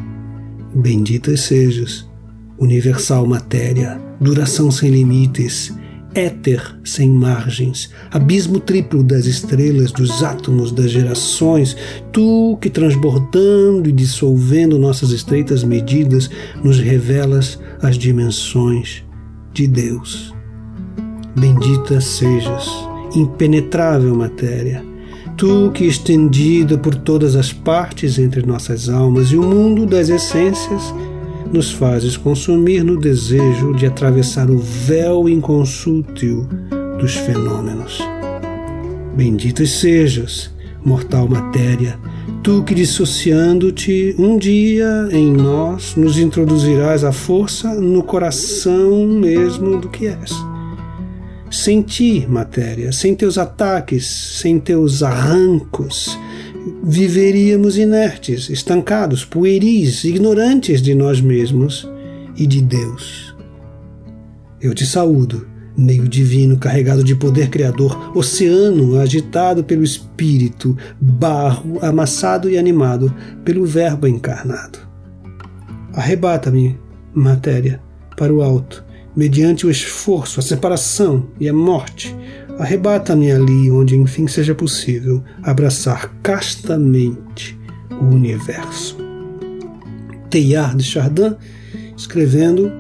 Benditas 0.75 1.41
sejas, 1.41 2.07
universal 2.59 3.25
matéria, 3.25 3.99
duração 4.21 4.69
sem 4.69 4.91
limites, 4.91 5.73
éter 6.13 6.75
sem 6.83 7.09
margens, 7.09 7.89
abismo 8.11 8.59
triplo 8.59 9.03
das 9.03 9.25
estrelas, 9.25 9.91
dos 9.91 10.23
átomos, 10.23 10.71
das 10.71 10.91
gerações, 10.91 11.75
tu 12.11 12.57
que 12.59 12.69
transbordando 12.69 13.89
e 13.89 13.91
dissolvendo 13.91 14.79
nossas 14.79 15.11
estreitas 15.11 15.63
medidas, 15.63 16.29
nos 16.63 16.79
revelas 16.79 17.59
as 17.81 17.97
dimensões 17.97 19.03
de 19.53 19.67
Deus. 19.67 20.33
Bendita 21.37 22.01
sejas, 22.01 22.67
impenetrável 23.15 24.15
matéria, 24.15 24.83
tu 25.37 25.71
que 25.71 25.85
estendida 25.85 26.77
por 26.77 26.95
todas 26.95 27.35
as 27.35 27.53
partes 27.53 28.19
entre 28.19 28.45
nossas 28.45 28.89
almas 28.89 29.31
e 29.31 29.37
o 29.37 29.43
mundo 29.43 29.85
das 29.85 30.09
essências, 30.09 30.93
nos 31.51 31.71
fazes 31.71 32.15
consumir 32.15 32.83
no 32.83 32.97
desejo 32.97 33.73
de 33.73 33.85
atravessar 33.85 34.49
o 34.49 34.57
véu 34.57 35.27
inconsútil 35.27 36.47
dos 36.99 37.15
fenômenos. 37.15 37.99
Benditas 39.15 39.71
sejas, 39.71 40.51
mortal 40.85 41.27
matéria, 41.27 41.99
tu 42.43 42.63
que 42.63 42.75
dissociando-te 42.75 44.15
um 44.17 44.37
dia 44.37 45.09
em 45.11 45.31
nós 45.31 45.95
nos 45.95 46.17
introduzirás 46.17 47.03
a 47.03 47.11
força 47.11 47.73
no 47.73 48.03
coração 48.03 49.05
mesmo 49.07 49.79
do 49.79 49.89
que 49.89 50.07
és. 50.07 50.31
Sem 51.51 51.81
ti, 51.81 52.27
matéria, 52.29 52.91
sem 52.91 53.15
teus 53.15 53.37
ataques, 53.37 54.05
sem 54.39 54.59
teus 54.59 55.01
arrancos, 55.01 56.17
viveríamos 56.83 57.77
inertes, 57.77 58.49
estancados, 58.49 59.23
pueris, 59.23 60.03
ignorantes 60.03 60.81
de 60.81 60.93
nós 60.93 61.21
mesmos 61.21 61.89
e 62.35 62.45
de 62.45 62.61
Deus. 62.61 63.35
Eu 64.61 64.73
te 64.73 64.85
saúdo, 64.85 65.47
meio 65.77 66.07
divino 66.07 66.57
carregado 66.57 67.03
de 67.03 67.15
poder 67.15 67.49
criador, 67.49 68.11
oceano 68.15 68.99
agitado 68.99 69.63
pelo 69.63 69.83
Espírito, 69.83 70.77
barro 70.99 71.79
amassado 71.81 72.49
e 72.49 72.57
animado 72.57 73.13
pelo 73.45 73.65
Verbo 73.65 74.07
encarnado. 74.07 74.79
Arrebata-me, 75.93 76.77
matéria, 77.13 77.81
para 78.17 78.33
o 78.33 78.41
alto, 78.41 78.83
mediante 79.15 79.65
o 79.65 79.71
esforço, 79.71 80.39
a 80.39 80.43
separação 80.43 81.27
e 81.39 81.47
a 81.47 81.53
morte, 81.53 82.15
Arrebata-me 82.59 83.31
ali 83.31 83.71
onde 83.71 83.95
enfim 83.95 84.27
seja 84.27 84.53
possível 84.53 85.23
abraçar 85.41 86.13
castamente 86.21 87.57
o 87.89 88.03
universo. 88.03 88.97
Teilhard 90.29 90.77
de 90.77 90.83
Chardin, 90.83 91.35
escrevendo 91.97 92.71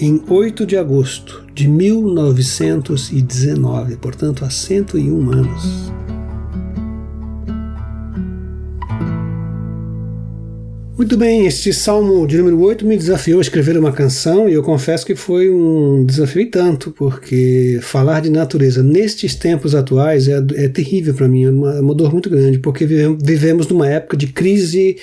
em 0.00 0.20
8 0.28 0.66
de 0.66 0.76
agosto 0.76 1.44
de 1.54 1.68
1919, 1.68 3.96
portanto 3.96 4.44
há 4.44 4.50
101 4.50 5.30
anos. 5.30 5.92
Muito 10.96 11.16
bem, 11.16 11.44
este 11.44 11.72
salmo 11.72 12.24
de 12.24 12.38
número 12.38 12.60
8 12.60 12.86
me 12.86 12.96
desafiou 12.96 13.40
a 13.40 13.42
escrever 13.42 13.76
uma 13.76 13.90
canção 13.90 14.48
e 14.48 14.52
eu 14.52 14.62
confesso 14.62 15.04
que 15.04 15.16
foi 15.16 15.50
um 15.50 16.06
desafio 16.06 16.42
e 16.42 16.46
tanto, 16.46 16.92
porque 16.92 17.80
falar 17.82 18.20
de 18.20 18.30
natureza 18.30 18.80
nestes 18.80 19.34
tempos 19.34 19.74
atuais 19.74 20.28
é, 20.28 20.36
é 20.54 20.68
terrível 20.68 21.12
para 21.12 21.26
mim, 21.26 21.46
é 21.46 21.50
uma, 21.50 21.74
é 21.74 21.80
uma 21.80 21.96
dor 21.96 22.12
muito 22.12 22.30
grande, 22.30 22.60
porque 22.60 22.86
vivemos 22.86 23.66
numa 23.66 23.88
época 23.88 24.16
de 24.16 24.28
crise 24.28 24.96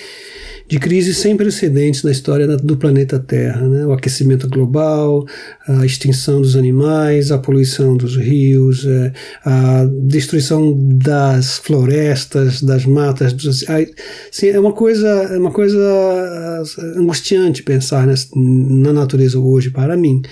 de 0.72 0.78
crises 0.78 1.18
sem 1.18 1.36
precedentes 1.36 2.02
na 2.02 2.10
história 2.10 2.46
do 2.46 2.78
planeta 2.78 3.18
Terra. 3.18 3.60
Né? 3.68 3.84
O 3.84 3.92
aquecimento 3.92 4.48
global, 4.48 5.22
a 5.68 5.84
extinção 5.84 6.40
dos 6.40 6.56
animais, 6.56 7.30
a 7.30 7.36
poluição 7.36 7.94
dos 7.94 8.16
rios, 8.16 8.86
é, 8.86 9.12
a 9.44 9.86
destruição 10.06 10.74
das 10.96 11.58
florestas, 11.58 12.62
das 12.62 12.86
matas. 12.86 13.34
Dos, 13.34 13.68
assim, 13.68 14.46
é 14.48 14.58
uma 14.58 14.72
coisa, 14.72 15.06
é 15.06 15.36
uma 15.36 15.50
coisa 15.50 16.62
angustiante 16.96 17.62
pensar 17.62 18.08
na 18.34 18.94
natureza 18.94 19.38
hoje 19.38 19.68
para 19.68 19.94
mim. 19.94 20.22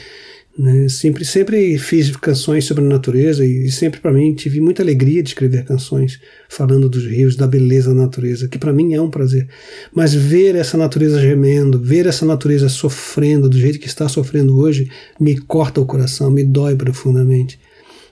Né? 0.60 0.90
Sempre, 0.90 1.24
sempre 1.24 1.78
fiz 1.78 2.14
canções 2.16 2.66
sobre 2.66 2.84
a 2.84 2.86
natureza 2.86 3.46
e 3.46 3.70
sempre 3.70 3.98
para 3.98 4.12
mim 4.12 4.34
tive 4.34 4.60
muita 4.60 4.82
alegria 4.82 5.22
de 5.22 5.30
escrever 5.30 5.64
canções 5.64 6.20
falando 6.50 6.86
dos 6.86 7.06
rios, 7.06 7.34
da 7.34 7.46
beleza 7.46 7.94
da 7.94 8.02
natureza, 8.02 8.46
que 8.46 8.58
para 8.58 8.70
mim 8.70 8.92
é 8.92 9.00
um 9.00 9.08
prazer. 9.08 9.48
Mas 9.90 10.12
ver 10.12 10.54
essa 10.54 10.76
natureza 10.76 11.18
gemendo, 11.18 11.80
ver 11.80 12.04
essa 12.04 12.26
natureza 12.26 12.68
sofrendo 12.68 13.48
do 13.48 13.58
jeito 13.58 13.78
que 13.78 13.86
está 13.86 14.06
sofrendo 14.06 14.58
hoje, 14.58 14.90
me 15.18 15.38
corta 15.38 15.80
o 15.80 15.86
coração, 15.86 16.30
me 16.30 16.44
dói 16.44 16.76
profundamente. 16.76 17.58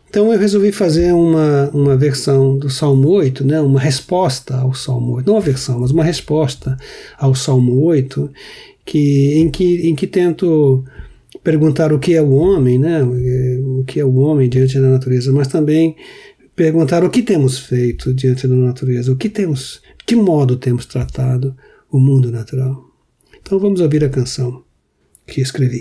Então 0.09 0.33
eu 0.33 0.39
resolvi 0.39 0.73
fazer 0.73 1.13
uma, 1.13 1.69
uma 1.75 1.99
versão 1.99 2.57
do 2.57 2.71
Salmo 2.71 3.11
8, 3.11 3.45
né, 3.45 3.61
uma 3.61 3.79
resposta 3.79 4.57
ao 4.57 4.73
Salmo 4.73 5.17
8, 5.17 5.27
não 5.27 5.35
uma 5.35 5.43
versão, 5.43 5.81
mas 5.81 5.91
uma 5.91 6.03
resposta 6.03 6.79
ao 7.19 7.35
Salmo 7.35 7.79
8, 7.85 8.31
que, 8.87 9.35
em, 9.35 9.51
que, 9.51 9.87
em 9.87 9.95
que 9.95 10.07
tento 10.07 10.83
perguntar 11.43 11.93
o 11.93 11.99
que 11.99 12.15
é 12.15 12.23
o 12.23 12.31
homem, 12.31 12.79
né, 12.79 13.03
o 13.03 13.85
que 13.85 14.01
é 14.01 14.05
o 14.05 14.15
homem 14.17 14.49
diante 14.49 14.79
da 14.79 14.89
natureza, 14.89 15.33
mas 15.33 15.49
também 15.49 15.97
perguntar 16.55 17.05
o 17.05 17.11
que 17.11 17.23
temos 17.23 17.59
feito 17.59 18.13
diante 18.13 18.47
da 18.49 18.55
natureza, 18.55 19.13
o 19.13 19.17
que 19.17 19.29
temos, 19.29 19.81
de 19.99 20.05
que 20.05 20.17
modo 20.17 20.57
temos 20.57 20.87
tratado 20.87 21.57
o 21.91 21.99
mundo 21.99 22.31
natural. 22.31 22.85
Então 23.41 23.59
vamos 23.59 23.81
ouvir 23.81 24.05
a 24.05 24.09
canção 24.09 24.63
que 25.27 25.41
escrevi. 25.41 25.81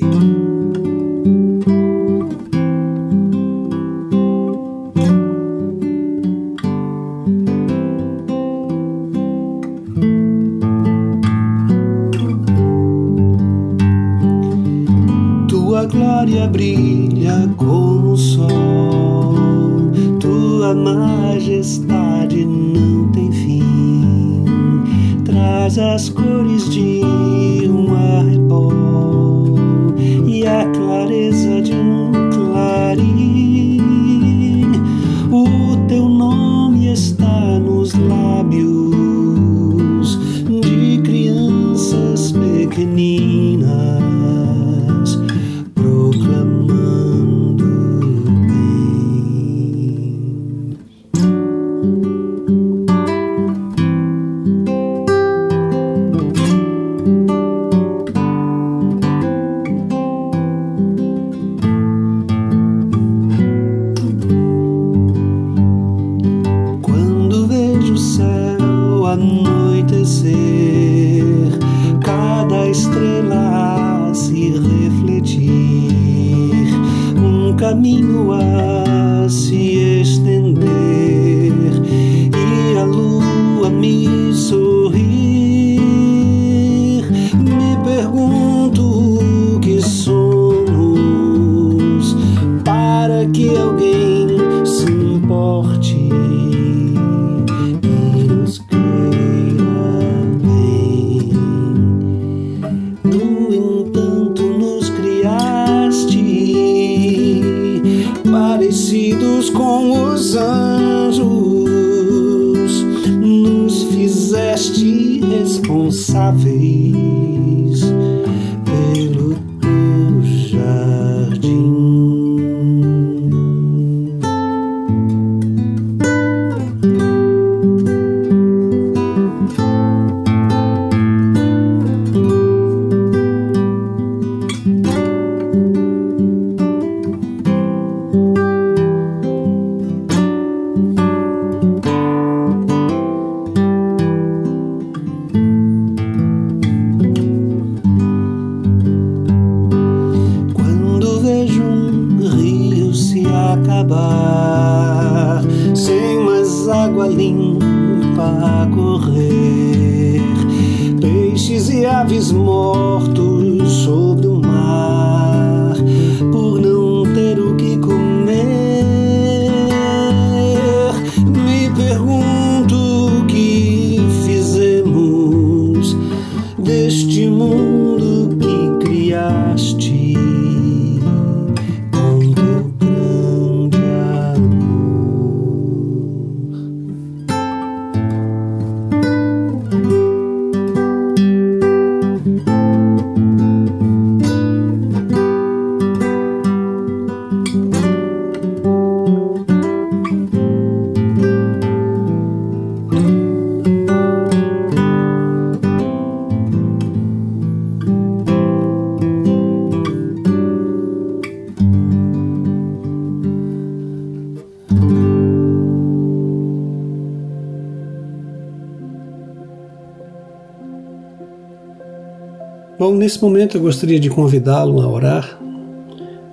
Nesse 223.08 223.22
momento 223.22 223.56
eu 223.56 223.62
gostaria 223.62 224.02
de 224.02 224.10
convidá-lo 224.10 224.82
a 224.82 224.86
orar, 224.90 225.40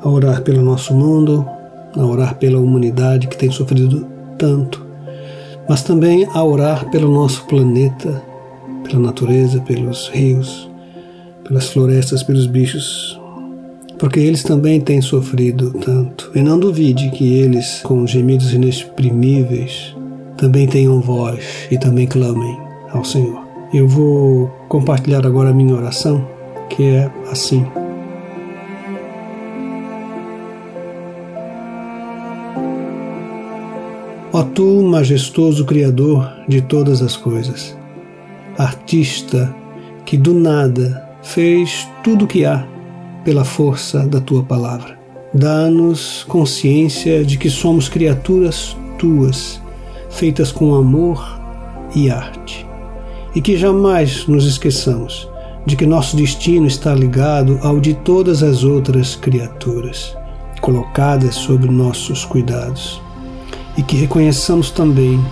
a 0.01 0.09
orar 0.09 0.43
pelo 0.43 0.61
nosso 0.61 0.93
mundo, 0.93 1.49
a 1.95 2.05
orar 2.05 2.35
pela 2.35 2.59
humanidade 2.59 3.29
que 3.29 3.37
tem 3.37 3.49
sofrido 3.49 4.05
tanto, 4.37 4.85
mas 5.68 5.85
também 5.85 6.27
a 6.35 6.43
orar 6.43 6.91
pelo 6.91 7.09
nosso 7.14 7.47
planeta, 7.47 8.20
pela 8.83 8.99
natureza, 8.99 9.61
pelos 9.61 10.09
rios, 10.09 10.68
pelas 11.45 11.68
florestas, 11.68 12.25
pelos 12.25 12.49
bichos, 12.49 13.20
porque 13.97 14.18
eles 14.18 14.43
também 14.43 14.81
têm 14.81 15.01
sofrido 15.01 15.70
tanto. 15.75 16.33
E 16.35 16.43
não 16.43 16.59
duvide 16.59 17.09
que 17.11 17.35
eles, 17.35 17.83
com 17.85 18.05
gemidos 18.05 18.53
inexprimíveis, 18.53 19.95
também 20.37 20.66
tenham 20.66 21.01
voz 21.01 21.68
e 21.70 21.79
também 21.79 22.09
clamem 22.09 22.59
ao 22.91 23.05
Senhor. 23.05 23.45
Eu 23.72 23.87
vou 23.87 24.49
compartilhar 24.68 25.25
agora 25.25 25.51
a 25.51 25.55
minha 25.55 25.77
oração 25.77 26.34
que 26.69 26.85
é 26.85 27.11
assim. 27.31 27.65
Ó 34.33 34.43
tu, 34.43 34.83
majestoso 34.83 35.65
Criador 35.65 36.29
de 36.49 36.61
todas 36.61 37.03
as 37.03 37.17
coisas, 37.17 37.77
artista 38.59 39.55
que 40.05 40.17
do 40.17 40.35
nada 40.35 41.09
fez 41.23 41.89
tudo 42.03 42.25
o 42.25 42.29
que 42.29 42.45
há 42.45 42.67
pela 43.25 43.45
força 43.45 44.07
da 44.07 44.21
tua 44.21 44.43
palavra. 44.43 44.99
Dá-nos 45.33 46.25
consciência 46.25 47.25
de 47.25 47.39
que 47.39 47.49
somos 47.49 47.89
criaturas 47.89 48.77
tuas, 48.99 49.61
feitas 50.11 50.51
com 50.53 50.75
amor 50.75 51.41
e 51.95 52.11
arte, 52.11 52.67
e 53.35 53.41
que 53.41 53.57
jamais 53.57 54.27
nos 54.27 54.47
esqueçamos 54.47 55.29
de 55.67 55.77
que 55.77 55.87
nosso 55.87 56.17
destino 56.17 56.67
está 56.67 56.95
ligado 56.95 57.59
ao 57.62 57.81
de 57.81 57.95
todas 57.95 58.43
as 58.43 58.65
outras 58.65 59.17
criaturas, 59.17 60.17
colocadas 60.61 61.35
sob 61.35 61.69
nossos 61.69 62.25
cuidados, 62.25 63.01
e 63.77 63.83
que 63.83 63.97
reconheçamos 63.97 64.71
também 64.71 65.23